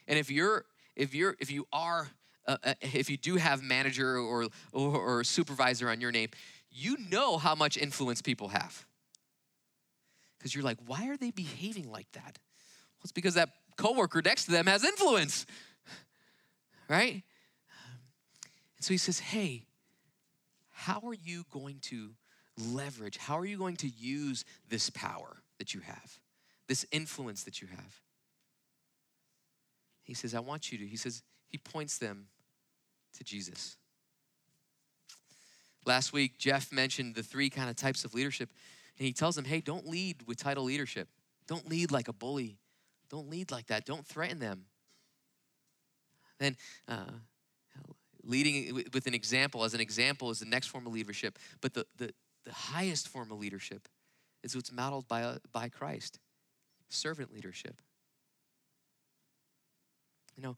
And 0.09 0.19
if 0.19 0.31
you're 0.31 0.65
if 0.97 1.15
you're 1.15 1.37
if 1.39 1.51
you 1.51 1.67
are 1.73 2.09
uh, 2.47 2.57
uh, 2.65 2.75
if 2.81 3.11
you 3.11 3.17
do 3.17 3.37
have 3.37 3.63
manager 3.63 4.19
or, 4.19 4.49
or, 4.73 4.97
or 4.97 5.25
supervisor 5.25 5.89
on 5.91 6.01
your 6.01 6.13
name, 6.13 6.29
you 6.77 6.99
know 7.11 7.39
how 7.39 7.55
much 7.55 7.77
influence 7.77 8.21
people 8.21 8.49
have. 8.49 8.85
Because 10.39 10.55
you're 10.55 10.65
like, 10.65 10.79
why 10.87 11.09
are 11.09 11.17
they 11.17 11.31
behaving 11.31 11.91
like 11.91 12.11
that? 12.13 12.23
Well, 12.23 13.05
it's 13.05 13.13
because 13.13 13.35
that 13.35 13.49
coworker 13.77 14.21
next 14.23 14.45
to 14.45 14.53
them 14.53 14.67
has 14.67 14.85
influence, 14.85 15.47
right? 16.89 17.23
And 18.77 18.85
so 18.85 18.93
he 18.93 18.99
says, 18.99 19.19
hey, 19.19 19.65
how 20.71 21.01
are 21.07 21.15
you 21.15 21.45
going 21.51 21.79
to 21.83 22.11
leverage, 22.59 23.17
how 23.17 23.39
are 23.39 23.47
you 23.47 23.59
going 23.59 23.77
to 23.77 23.89
use 23.89 24.45
this 24.69 24.91
power 24.91 25.39
that 25.59 25.75
you 25.75 25.81
have, 25.81 26.19
this 26.69 26.87
influence 26.93 27.45
that 27.45 27.61
you 27.61 27.69
have? 27.69 28.01
He 30.03 30.15
says, 30.15 30.35
I 30.35 30.41
want 30.41 30.71
you 30.71 30.79
to, 30.79 30.87
he 30.87 30.97
says, 30.97 31.23
he 31.49 31.59
points 31.59 31.99
them 31.99 32.27
to 33.17 33.25
Jesus. 33.25 33.77
Last 35.87 36.13
week, 36.13 36.37
Jeff 36.37 36.73
mentioned 36.73 37.15
the 37.15 37.23
three 37.23 37.49
kind 37.49 37.71
of 37.71 37.77
types 37.77 38.05
of 38.05 38.13
leadership, 38.13 38.51
and 38.99 39.07
he 39.07 39.13
tells 39.13 39.37
them, 39.37 39.45
hey, 39.45 39.61
don't 39.61 39.87
lead 39.89 40.23
with 40.27 40.37
title 40.37 40.65
leadership. 40.65 41.09
Don't 41.47 41.69
lead 41.69 41.93
like 41.93 42.09
a 42.09 42.13
bully. 42.13 42.59
Don't 43.09 43.31
lead 43.31 43.53
like 43.53 43.69
that. 43.69 43.87
Don't 43.87 44.05
threaten 44.05 44.41
them. 44.41 44.65
Then, 46.41 46.57
uh, 46.89 47.13
leading 48.25 48.83
with 48.93 49.07
an 49.07 49.15
example, 49.15 49.63
as 49.63 49.75
an 49.75 49.81
example, 49.81 50.31
is 50.31 50.41
the 50.41 50.47
next 50.47 50.67
form 50.67 50.87
of 50.87 50.93
leadership. 50.93 51.39
But 51.61 51.73
the, 51.73 51.87
the, 51.97 52.13
the 52.45 52.53
highest 52.53 53.09
form 53.09 53.31
of 53.31 53.39
leadership 53.39 53.89
is 54.43 54.57
what's 54.57 54.73
modeled 54.73 55.07
by, 55.07 55.37
by 55.53 55.69
Christ 55.69 56.19
servant 56.89 57.33
leadership. 57.33 57.81
You 60.37 60.43
know, 60.43 60.57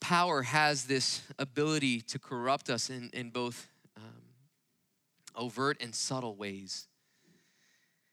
power 0.00 0.42
has 0.42 0.84
this 0.84 1.22
ability 1.38 2.00
to 2.02 2.18
corrupt 2.18 2.70
us 2.70 2.90
in, 2.90 3.10
in 3.12 3.30
both 3.30 3.68
um, 3.96 4.02
overt 5.34 5.78
and 5.80 5.94
subtle 5.94 6.34
ways. 6.34 6.86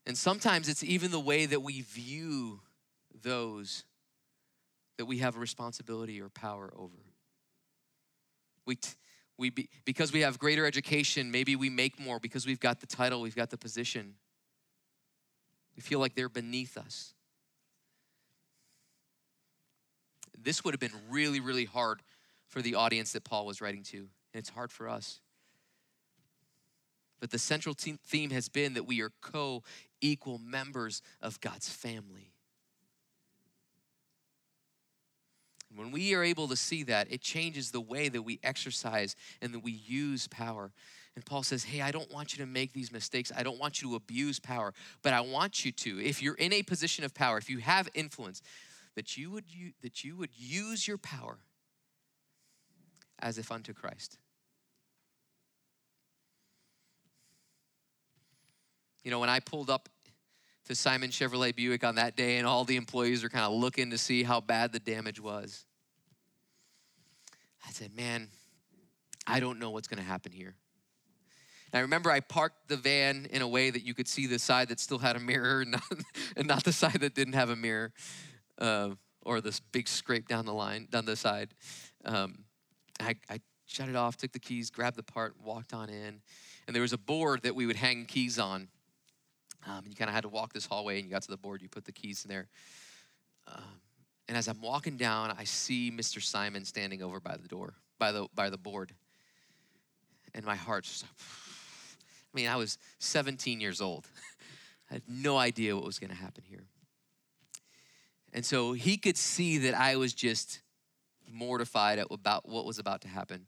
And 0.06 0.18
sometimes 0.18 0.68
it's 0.68 0.84
even 0.84 1.12
the 1.12 1.20
way 1.20 1.46
that 1.46 1.62
we 1.62 1.82
view 1.82 2.60
those 3.22 3.84
that 4.98 5.06
we 5.06 5.20
have 5.20 5.36
a 5.36 5.40
responsibility 5.40 6.22
or 6.22 6.30
power 6.30 6.72
over. 6.78 6.98
We, 8.66 8.76
t- 8.76 8.92
we 9.38 9.50
be, 9.50 9.70
because 9.86 10.14
we 10.14 10.22
have 10.22 10.38
greater 10.38 10.66
education, 10.66 11.32
maybe 11.32 11.56
we 11.56 11.70
make 11.70 12.00
more 12.00 12.20
because 12.20 12.46
we've 12.46 12.60
got 12.60 12.80
the 12.80 12.88
title, 12.88 13.22
we've 13.22 13.36
got 13.36 13.50
the 13.50 13.58
position. 13.58 14.14
We 15.76 15.82
feel 15.82 16.00
like 16.00 16.14
they're 16.14 16.30
beneath 16.30 16.78
us. 16.78 17.14
This 20.44 20.64
would 20.64 20.74
have 20.74 20.80
been 20.80 21.00
really, 21.10 21.40
really 21.40 21.66
hard 21.66 22.02
for 22.48 22.62
the 22.62 22.76
audience 22.76 23.14
that 23.14 23.24
Paul 23.24 23.46
was 23.46 23.62
writing 23.62 23.84
to, 23.84 23.98
and 23.98 24.08
it's 24.36 24.50
hard 24.50 24.72
for 24.72 24.90
us. 24.90 25.22
But 27.20 27.32
the 27.32 27.40
central 27.40 27.76
theme 27.76 28.32
has 28.32 28.50
been 28.50 28.74
that 28.74 28.88
we 28.88 29.02
are 29.02 29.12
co 29.22 29.64
equal 30.02 30.40
members 30.40 31.02
of 31.22 31.40
God's 31.40 31.70
family. 31.70 32.32
And 35.70 35.80
when 35.80 35.92
we 35.92 36.14
are 36.16 36.24
able 36.24 36.48
to 36.50 36.56
see 36.56 36.84
that, 36.84 37.08
it 37.12 37.22
changes 37.22 37.72
the 37.72 37.80
way 37.80 38.10
that 38.10 38.24
we 38.24 38.40
exercise 38.44 39.16
and 39.42 39.54
that 39.54 39.64
we 39.64 39.72
use 39.72 40.28
power. 40.28 40.72
And 41.16 41.26
Paul 41.26 41.44
says, 41.44 41.64
Hey, 41.64 41.82
I 41.82 41.92
don't 41.92 42.12
want 42.12 42.34
you 42.34 42.44
to 42.44 42.50
make 42.50 42.74
these 42.74 42.92
mistakes. 42.92 43.32
I 43.36 43.44
don't 43.44 43.60
want 43.60 43.82
you 43.82 43.90
to 43.90 43.96
abuse 43.96 44.40
power, 44.40 44.74
but 45.02 45.14
I 45.14 45.22
want 45.22 45.64
you 45.64 45.72
to. 45.72 46.04
If 46.04 46.22
you're 46.22 46.36
in 46.36 46.52
a 46.52 46.64
position 46.64 47.06
of 47.06 47.14
power, 47.14 47.38
if 47.38 47.50
you 47.50 47.60
have 47.60 47.88
influence, 47.94 48.42
that 48.96 49.18
you 49.18 49.32
would, 49.32 49.46
that 49.82 50.04
you 50.04 50.18
would 50.18 50.32
use 50.36 50.88
your 50.88 50.98
power 50.98 51.38
as 53.20 53.38
if 53.38 53.52
unto 53.52 53.74
Christ. 53.74 54.18
You 59.04 59.12
know, 59.12 59.20
when 59.20 59.30
I 59.30 59.40
pulled 59.40 59.70
up 59.70 59.90
to 60.66 60.76
Simon 60.76 61.10
Chevrolet 61.10 61.56
Buick 61.56 61.84
on 61.84 61.96
that 61.96 62.16
day, 62.16 62.38
and 62.38 62.46
all 62.46 62.66
the 62.66 62.76
employees 62.76 63.24
are 63.24 63.30
kind 63.30 63.46
of 63.46 63.54
looking 63.54 63.90
to 63.92 63.98
see 63.98 64.24
how 64.24 64.42
bad 64.42 64.72
the 64.74 64.80
damage 64.80 65.20
was, 65.20 65.66
I 67.68 67.72
said, 67.72 67.96
Man, 67.96 68.28
I 69.26 69.40
don't 69.40 69.60
know 69.60 69.72
what's 69.72 69.88
going 69.88 70.00
to 70.00 70.08
happen 70.08 70.32
here. 70.32 70.56
And 71.72 71.80
I 71.80 71.82
remember 71.82 72.12
I 72.12 72.20
parked 72.20 72.68
the 72.68 72.76
van 72.76 73.28
in 73.32 73.42
a 73.42 73.48
way 73.48 73.70
that 73.70 73.84
you 73.84 73.94
could 73.94 74.08
see 74.08 74.28
the 74.28 74.40
side 74.40 74.68
that 74.70 74.80
still 74.80 75.00
had 75.00 75.16
a 75.16 75.20
mirror 75.20 75.62
and 75.62 75.72
not, 75.72 75.84
and 76.38 76.48
not 76.48 76.64
the 76.64 76.74
side 76.74 77.00
that 77.00 77.16
didn't 77.16 77.34
have 77.34 77.50
a 77.50 77.56
mirror 77.56 77.94
uh, 78.62 78.92
or 79.24 79.42
this 79.42 79.60
big 79.60 79.88
scrape 79.88 80.28
down 80.28 80.46
the 80.46 80.54
line, 80.54 80.88
down 80.90 81.06
the 81.06 81.16
side. 81.16 81.54
Um, 82.06 82.46
I, 83.00 83.16
I 83.30 83.42
shut 83.66 83.90
it 83.90 83.96
off, 83.96 84.18
took 84.18 84.32
the 84.32 84.40
keys, 84.40 84.70
grabbed 84.70 84.96
the 84.96 85.04
part, 85.04 85.36
walked 85.44 85.74
on 85.74 85.90
in. 85.90 86.22
And 86.68 86.76
there 86.76 86.82
was 86.82 86.94
a 86.94 86.98
board 86.98 87.44
that 87.44 87.56
we 87.56 87.66
would 87.66 87.76
hang 87.76 88.06
keys 88.06 88.40
on. 88.40 88.70
Um, 89.68 89.84
you 89.88 89.96
kind 89.96 90.10
of 90.10 90.16
had 90.16 90.22
to 90.22 90.30
walk 90.30 90.54
this 90.54 90.66
hallway, 90.66 90.98
and 90.98 91.06
you 91.06 91.12
got 91.12 91.22
to 91.24 91.32
the 91.32 91.38
board, 91.38 91.62
you 91.62 91.70
put 91.70 91.86
the 91.86 91.92
keys 91.92 92.24
in 92.24 92.30
there. 92.30 92.48
Um, 93.48 93.82
and 94.28 94.38
as 94.38 94.48
I'm 94.48 94.62
walking 94.62 94.98
down, 94.98 95.36
I 95.38 95.44
see 95.44 95.92
Mr. 95.92 96.22
Simon 96.22 96.66
standing 96.66 97.04
over 97.04 97.20
by 97.20 97.38
the 97.38 97.48
door, 97.48 97.74
by 98.00 98.12
the 98.12 98.28
by 98.34 98.50
the 98.50 98.58
board. 98.58 98.94
And 100.34 100.46
my 100.46 100.56
heart 100.56 100.86
just, 100.86 101.04
I 102.34 102.34
mean, 102.34 102.48
I 102.48 102.56
was 102.56 102.78
17 103.00 103.60
years 103.60 103.82
old. 103.82 104.08
I 104.90 104.96
had 104.96 105.04
no 105.08 105.38
idea 105.38 105.76
what 105.76 105.86
was 105.86 106.00
going 106.00 106.12
to 106.12 106.16
happen 106.16 106.44
here. 106.48 106.66
And 108.34 108.46
so 108.46 108.74
he 108.74 108.98
could 108.98 109.18
see 109.18 109.58
that 109.60 109.74
I 109.74 109.98
was 109.98 110.14
just 110.14 110.62
mortified 111.30 112.00
about 112.00 112.48
what 112.48 112.66
was 112.66 112.80
about 112.80 113.02
to 113.02 113.08
happen. 113.08 113.46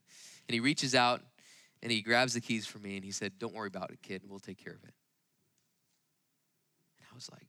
And 0.48 0.54
he 0.54 0.60
reaches 0.60 0.93
out 0.93 1.22
and 1.82 1.91
he 1.91 2.02
grabs 2.02 2.34
the 2.34 2.41
keys 2.41 2.65
from 2.65 2.82
me 2.82 2.96
and 2.96 3.06
he 3.06 3.12
said, 3.12 3.34
Don't 3.39 3.54
worry 3.54 3.67
about 3.67 3.91
it, 3.91 4.02
kid. 4.02 4.24
We'll 4.28 4.39
take 4.39 4.58
care 4.58 4.74
of 4.74 4.84
it. 4.84 4.93
And 7.00 7.08
I 7.12 7.15
was 7.15 7.30
like, 7.32 7.48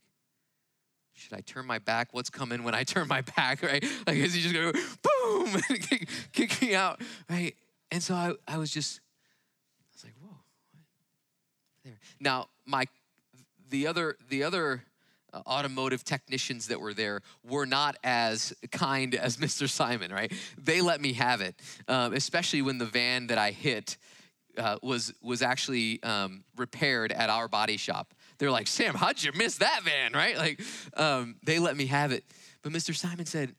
should 1.15 1.33
I 1.33 1.41
turn 1.41 1.65
my 1.65 1.79
back? 1.79 2.09
What's 2.11 2.29
coming 2.29 2.63
when 2.63 2.75
I 2.75 2.83
turn 2.83 3.07
my 3.07 3.21
back, 3.21 3.61
right? 3.63 3.83
Like, 4.05 4.17
is 4.17 4.33
he 4.33 4.41
just 4.41 4.53
gonna 4.53 4.73
go 4.73 4.79
boom 5.01 5.61
kick, 5.79 6.09
kick 6.33 6.61
me 6.61 6.75
out, 6.75 7.01
right? 7.29 7.55
And 7.91 8.03
so 8.03 8.13
I, 8.13 8.33
I 8.47 8.57
was 8.57 8.69
just, 8.69 8.99
I 9.79 9.87
was 9.93 10.03
like, 10.03 10.13
whoa. 10.21 10.37
What? 10.73 10.83
There. 11.85 11.99
Now, 12.19 12.47
my, 12.65 12.85
the 13.69 13.87
other, 13.87 14.17
the 14.29 14.43
other 14.43 14.83
automotive 15.45 16.03
technicians 16.03 16.67
that 16.67 16.79
were 16.79 16.93
there 16.93 17.21
were 17.43 17.65
not 17.65 17.95
as 18.03 18.53
kind 18.71 19.15
as 19.15 19.37
Mr. 19.45 19.69
Simon, 19.69 20.11
right? 20.11 20.31
They 20.57 20.81
let 20.81 21.01
me 21.01 21.13
have 21.13 21.41
it, 21.41 21.55
um, 21.87 22.13
especially 22.13 22.61
when 22.61 22.77
the 22.77 22.85
van 22.85 23.27
that 23.27 23.37
I 23.37 23.51
hit 23.51 23.97
uh, 24.57 24.77
was 24.81 25.13
was 25.21 25.41
actually 25.41 26.01
um, 26.03 26.43
repaired 26.55 27.11
at 27.11 27.29
our 27.29 27.47
body 27.47 27.77
shop. 27.77 28.13
They're 28.37 28.51
like, 28.51 28.67
Sam, 28.67 28.95
how'd 28.95 29.21
you 29.21 29.31
miss 29.35 29.57
that 29.57 29.81
van, 29.83 30.13
right? 30.13 30.37
Like, 30.37 30.61
um, 30.95 31.35
they 31.43 31.59
let 31.59 31.75
me 31.77 31.87
have 31.87 32.11
it. 32.11 32.23
But 32.61 32.71
Mr. 32.71 32.95
Simon 32.95 33.25
said, 33.25 33.55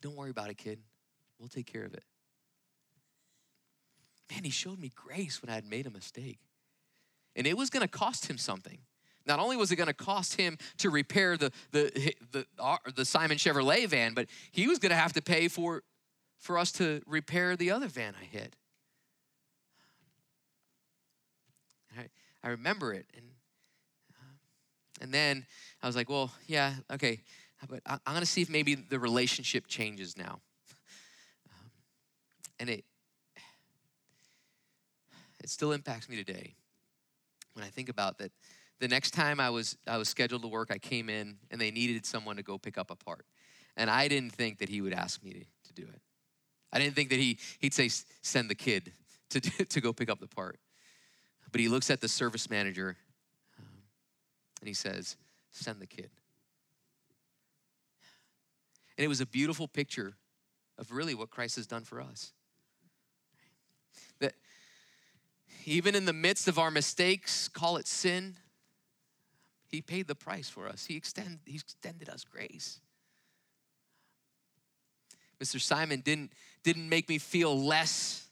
Don't 0.00 0.16
worry 0.16 0.30
about 0.30 0.50
it, 0.50 0.58
kid. 0.58 0.78
We'll 1.38 1.48
take 1.48 1.66
care 1.66 1.84
of 1.84 1.94
it. 1.94 2.02
Man, 4.30 4.44
he 4.44 4.50
showed 4.50 4.78
me 4.78 4.90
grace 4.94 5.42
when 5.42 5.50
I 5.50 5.54
had 5.54 5.66
made 5.66 5.86
a 5.86 5.90
mistake. 5.90 6.38
And 7.36 7.46
it 7.46 7.56
was 7.56 7.68
gonna 7.70 7.88
cost 7.88 8.30
him 8.30 8.38
something. 8.38 8.78
Not 9.26 9.40
only 9.40 9.56
was 9.56 9.72
it 9.72 9.76
going 9.76 9.86
to 9.86 9.94
cost 9.94 10.36
him 10.36 10.58
to 10.78 10.90
repair 10.90 11.36
the, 11.36 11.50
the, 11.72 12.14
the, 12.32 12.46
the 12.94 13.04
Simon 13.04 13.38
Chevrolet 13.38 13.88
van, 13.88 14.14
but 14.14 14.26
he 14.52 14.66
was 14.66 14.78
going 14.78 14.90
to 14.90 14.96
have 14.96 15.14
to 15.14 15.22
pay 15.22 15.48
for, 15.48 15.82
for 16.38 16.58
us 16.58 16.72
to 16.72 17.00
repair 17.06 17.56
the 17.56 17.70
other 17.70 17.88
van 17.88 18.14
I 18.20 18.24
hit. 18.24 18.56
I, 21.98 22.08
I 22.42 22.50
remember 22.50 22.92
it. 22.92 23.06
And, 23.16 23.24
uh, 24.14 25.02
and 25.02 25.12
then 25.12 25.46
I 25.82 25.86
was 25.86 25.96
like, 25.96 26.10
well, 26.10 26.30
yeah, 26.46 26.74
okay, 26.92 27.20
but 27.68 27.80
I, 27.86 27.94
am 27.94 28.00
going 28.12 28.20
to 28.20 28.26
see 28.26 28.42
if 28.42 28.50
maybe 28.50 28.74
the 28.74 28.98
relationship 28.98 29.66
changes 29.66 30.18
now. 30.18 30.40
Um, 31.48 31.70
and 32.60 32.68
it, 32.68 32.84
it 35.42 35.48
still 35.48 35.72
impacts 35.72 36.08
me 36.08 36.16
today 36.16 36.54
when 37.54 37.64
I 37.64 37.68
think 37.68 37.88
about 37.88 38.18
that 38.18 38.32
the 38.80 38.88
next 38.88 39.12
time 39.12 39.40
I 39.40 39.50
was 39.50 39.76
I 39.86 39.96
was 39.96 40.08
scheduled 40.08 40.42
to 40.42 40.48
work, 40.48 40.70
I 40.70 40.78
came 40.78 41.08
in 41.08 41.38
and 41.50 41.60
they 41.60 41.70
needed 41.70 42.04
someone 42.04 42.36
to 42.36 42.42
go 42.42 42.58
pick 42.58 42.76
up 42.76 42.90
a 42.90 42.96
part. 42.96 43.26
And 43.76 43.90
I 43.90 44.08
didn't 44.08 44.32
think 44.32 44.58
that 44.58 44.68
he 44.68 44.80
would 44.80 44.92
ask 44.92 45.22
me 45.22 45.32
to, 45.32 45.40
to 45.40 45.72
do 45.74 45.82
it. 45.82 46.00
I 46.72 46.78
didn't 46.78 46.94
think 46.94 47.10
that 47.10 47.18
he, 47.18 47.38
he'd 47.60 47.74
say, 47.74 47.88
send 48.22 48.50
the 48.50 48.54
kid 48.54 48.92
to, 49.30 49.40
to 49.64 49.80
go 49.80 49.92
pick 49.92 50.10
up 50.10 50.20
the 50.20 50.28
part. 50.28 50.58
But 51.52 51.60
he 51.60 51.68
looks 51.68 51.90
at 51.90 52.00
the 52.00 52.08
service 52.08 52.50
manager 52.50 52.96
um, 53.58 53.66
and 54.60 54.68
he 54.68 54.74
says, 54.74 55.16
send 55.52 55.80
the 55.80 55.86
kid. 55.86 56.10
And 58.96 59.04
it 59.04 59.08
was 59.08 59.20
a 59.20 59.26
beautiful 59.26 59.68
picture 59.68 60.14
of 60.78 60.90
really 60.90 61.14
what 61.14 61.30
Christ 61.30 61.56
has 61.56 61.66
done 61.66 61.84
for 61.84 62.00
us. 62.00 62.32
That 64.20 64.34
even 65.64 65.94
in 65.94 66.04
the 66.04 66.12
midst 66.12 66.48
of 66.48 66.58
our 66.58 66.70
mistakes, 66.70 67.48
call 67.48 67.76
it 67.76 67.86
sin, 67.86 68.36
He 69.74 69.82
paid 69.82 70.06
the 70.06 70.14
price 70.14 70.48
for 70.48 70.68
us. 70.68 70.86
He, 70.86 70.96
extend, 70.96 71.40
he 71.44 71.56
extended 71.56 72.08
us 72.08 72.24
grace. 72.24 72.78
Mr. 75.42 75.60
Simon 75.60 76.00
didn't, 76.00 76.30
didn't 76.62 76.88
make 76.88 77.08
me 77.08 77.18
feel 77.18 77.58
less 77.60 78.28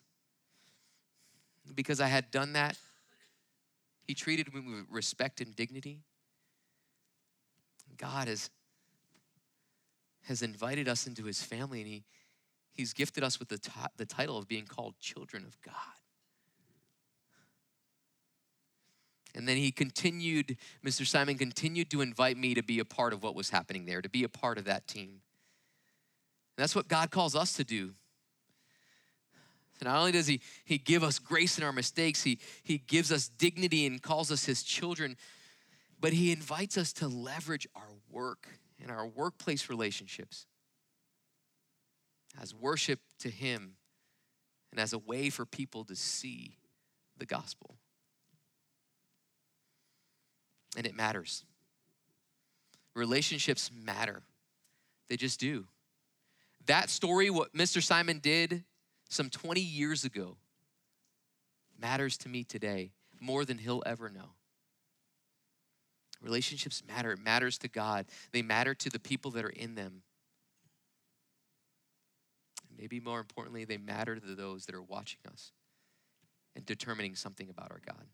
because 1.74 2.00
I 2.00 2.06
had 2.06 2.30
done 2.30 2.52
that. 2.52 2.78
He 4.06 4.14
treated 4.14 4.54
me 4.54 4.60
with 4.60 4.86
respect 4.88 5.40
and 5.40 5.54
dignity. 5.56 5.98
God 7.96 8.28
has, 8.28 8.48
has 10.22 10.42
invited 10.42 10.86
us 10.86 11.08
into 11.08 11.24
his 11.24 11.42
family 11.42 11.80
and 11.80 11.88
he, 11.88 12.04
he's 12.72 12.92
gifted 12.92 13.24
us 13.24 13.40
with 13.40 13.48
the, 13.48 13.58
t- 13.58 13.72
the 13.96 14.06
title 14.06 14.38
of 14.38 14.46
being 14.46 14.66
called 14.66 14.94
children 15.00 15.44
of 15.44 15.60
God. 15.60 15.74
And 19.34 19.48
then 19.48 19.56
he 19.56 19.72
continued, 19.72 20.58
Mr. 20.84 21.06
Simon 21.06 21.38
continued 21.38 21.90
to 21.90 22.02
invite 22.02 22.36
me 22.36 22.54
to 22.54 22.62
be 22.62 22.78
a 22.78 22.84
part 22.84 23.12
of 23.12 23.22
what 23.22 23.34
was 23.34 23.50
happening 23.50 23.86
there, 23.86 24.02
to 24.02 24.08
be 24.08 24.24
a 24.24 24.28
part 24.28 24.58
of 24.58 24.64
that 24.64 24.86
team. 24.86 25.08
And 26.56 26.62
that's 26.62 26.74
what 26.74 26.88
God 26.88 27.10
calls 27.10 27.34
us 27.34 27.54
to 27.54 27.64
do. 27.64 27.92
So 29.78 29.88
not 29.88 29.98
only 29.98 30.12
does 30.12 30.26
he, 30.26 30.40
he 30.64 30.76
give 30.76 31.02
us 31.02 31.18
grace 31.18 31.56
in 31.56 31.64
our 31.64 31.72
mistakes, 31.72 32.22
he, 32.22 32.38
he 32.62 32.78
gives 32.78 33.10
us 33.10 33.28
dignity 33.28 33.86
and 33.86 34.02
calls 34.02 34.30
us 34.30 34.44
his 34.44 34.62
children, 34.62 35.16
but 35.98 36.12
he 36.12 36.30
invites 36.30 36.76
us 36.76 36.92
to 36.94 37.08
leverage 37.08 37.66
our 37.74 37.88
work 38.10 38.46
and 38.80 38.90
our 38.90 39.06
workplace 39.06 39.70
relationships 39.70 40.46
as 42.40 42.54
worship 42.54 43.00
to 43.20 43.28
him 43.28 43.76
and 44.70 44.80
as 44.80 44.92
a 44.92 44.98
way 44.98 45.30
for 45.30 45.44
people 45.44 45.84
to 45.84 45.96
see 45.96 46.58
the 47.18 47.26
gospel. 47.26 47.76
And 50.76 50.86
it 50.86 50.94
matters. 50.94 51.44
Relationships 52.94 53.70
matter, 53.72 54.22
they 55.08 55.16
just 55.16 55.40
do. 55.40 55.66
That 56.66 56.90
story, 56.90 57.30
what 57.30 57.54
Mr. 57.54 57.82
Simon 57.82 58.18
did 58.18 58.64
some 59.08 59.30
20 59.30 59.60
years 59.60 60.04
ago, 60.04 60.36
matters 61.80 62.16
to 62.18 62.28
me 62.28 62.44
today 62.44 62.92
more 63.20 63.44
than 63.44 63.58
he'll 63.58 63.82
ever 63.86 64.08
know. 64.08 64.30
Relationships 66.22 66.82
matter. 66.86 67.12
It 67.12 67.18
matters 67.18 67.58
to 67.58 67.68
God. 67.68 68.06
They 68.30 68.42
matter 68.42 68.74
to 68.74 68.90
the 68.90 69.00
people 69.00 69.32
that 69.32 69.44
are 69.44 69.50
in 69.50 69.74
them. 69.74 70.02
Maybe 72.78 73.00
more 73.00 73.18
importantly, 73.18 73.64
they 73.64 73.76
matter 73.76 74.16
to 74.16 74.34
those 74.34 74.66
that 74.66 74.74
are 74.74 74.82
watching 74.82 75.20
us 75.30 75.52
and 76.54 76.64
determining 76.64 77.16
something 77.16 77.48
about 77.48 77.70
our 77.70 77.80
God. 77.84 78.06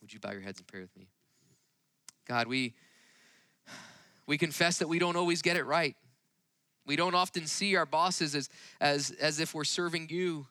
Would 0.00 0.12
you 0.12 0.18
bow 0.18 0.32
your 0.32 0.40
heads 0.40 0.58
and 0.58 0.66
pray 0.66 0.80
with 0.80 0.96
me? 0.96 1.08
God, 2.26 2.46
we 2.46 2.74
we 4.26 4.38
confess 4.38 4.78
that 4.78 4.88
we 4.88 4.98
don't 4.98 5.16
always 5.16 5.42
get 5.42 5.56
it 5.56 5.64
right. 5.64 5.96
We 6.86 6.96
don't 6.96 7.14
often 7.14 7.46
see 7.46 7.76
our 7.76 7.86
bosses 7.86 8.34
as, 8.34 8.48
as, 8.80 9.10
as 9.20 9.40
if 9.40 9.54
we're 9.54 9.64
serving 9.64 10.08
you. 10.10 10.46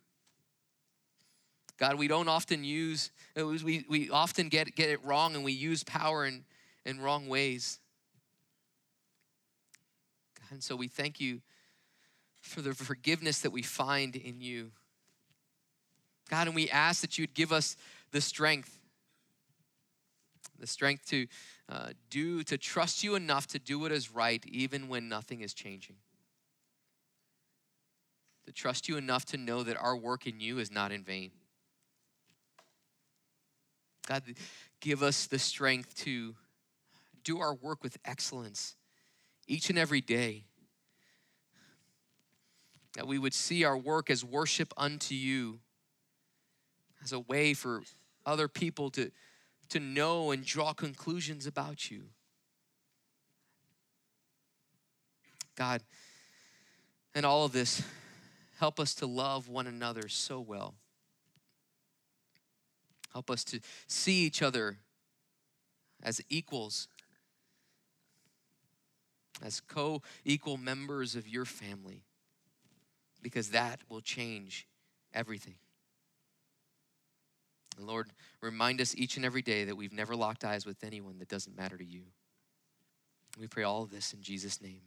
God, 1.77 1.95
we 1.95 2.07
don't 2.07 2.27
often 2.27 2.63
use, 2.63 3.11
we, 3.35 3.85
we 3.89 4.09
often 4.09 4.49
get, 4.49 4.75
get 4.75 4.89
it 4.89 5.03
wrong 5.03 5.35
and 5.35 5.43
we 5.43 5.51
use 5.51 5.83
power 5.83 6.25
in, 6.25 6.43
in 6.85 7.01
wrong 7.01 7.27
ways. 7.27 7.79
God, 10.39 10.51
and 10.51 10.63
so 10.63 10.75
we 10.75 10.87
thank 10.87 11.19
you 11.19 11.41
for 12.39 12.61
the 12.61 12.73
forgiveness 12.73 13.39
that 13.41 13.51
we 13.51 13.61
find 13.61 14.15
in 14.15 14.41
you. 14.41 14.71
God, 16.29 16.47
and 16.47 16.55
we 16.55 16.69
ask 16.69 17.01
that 17.01 17.17
you'd 17.17 17.33
give 17.33 17.51
us 17.51 17.75
the 18.11 18.21
strength, 18.21 18.77
the 20.61 20.67
strength 20.67 21.05
to 21.09 21.27
uh, 21.67 21.89
do, 22.09 22.43
to 22.43 22.57
trust 22.57 23.03
you 23.03 23.15
enough 23.15 23.47
to 23.47 23.59
do 23.59 23.79
what 23.79 23.91
is 23.91 24.11
right, 24.11 24.45
even 24.47 24.87
when 24.87 25.09
nothing 25.09 25.41
is 25.41 25.53
changing 25.53 25.97
to 28.45 28.51
trust 28.51 28.89
you 28.89 28.97
enough 28.97 29.25
to 29.25 29.37
know 29.37 29.63
that 29.63 29.77
our 29.77 29.95
work 29.95 30.27
in 30.27 30.39
you 30.39 30.59
is 30.59 30.71
not 30.71 30.91
in 30.91 31.03
vain. 31.03 31.31
God, 34.07 34.23
give 34.79 35.03
us 35.03 35.27
the 35.27 35.39
strength 35.39 35.95
to 36.03 36.35
do 37.23 37.39
our 37.39 37.53
work 37.53 37.83
with 37.83 37.97
excellence 38.03 38.75
each 39.47 39.69
and 39.69 39.77
every 39.77 40.01
day. 40.01 40.45
That 42.95 43.07
we 43.07 43.17
would 43.17 43.33
see 43.33 43.63
our 43.63 43.77
work 43.77 44.09
as 44.09 44.25
worship 44.25 44.73
unto 44.75 45.15
you, 45.15 45.59
as 47.03 47.13
a 47.13 47.19
way 47.19 47.53
for 47.53 47.83
other 48.25 48.47
people 48.47 48.89
to, 48.91 49.11
to 49.71 49.79
know 49.79 50.31
and 50.31 50.45
draw 50.45 50.73
conclusions 50.73 51.45
about 51.45 51.91
you. 51.91 52.03
God, 55.55 55.83
and 57.13 57.25
all 57.25 57.43
of 57.45 57.51
this, 57.51 57.83
Help 58.61 58.79
us 58.79 58.93
to 58.93 59.07
love 59.07 59.49
one 59.49 59.65
another 59.65 60.07
so 60.07 60.39
well. 60.39 60.75
Help 63.11 63.31
us 63.31 63.43
to 63.45 63.59
see 63.87 64.23
each 64.23 64.43
other 64.43 64.77
as 66.03 66.21
equals, 66.29 66.87
as 69.43 69.59
co 69.59 70.03
equal 70.23 70.57
members 70.57 71.15
of 71.15 71.27
your 71.27 71.45
family, 71.45 72.03
because 73.23 73.49
that 73.49 73.79
will 73.89 73.99
change 73.99 74.67
everything. 75.11 75.55
And 77.81 77.89
Lord, 77.89 78.11
remind 78.41 78.79
us 78.79 78.93
each 78.95 79.17
and 79.17 79.25
every 79.25 79.41
day 79.41 79.63
that 79.63 79.75
we've 79.75 79.91
never 79.91 80.15
locked 80.15 80.45
eyes 80.45 80.67
with 80.67 80.83
anyone 80.83 81.17
that 81.17 81.27
doesn't 81.27 81.57
matter 81.57 81.79
to 81.79 81.83
you. 81.83 82.03
We 83.39 83.47
pray 83.47 83.63
all 83.63 83.81
of 83.81 83.89
this 83.89 84.13
in 84.13 84.21
Jesus' 84.21 84.61
name. 84.61 84.81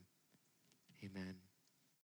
Amen. 1.04 1.34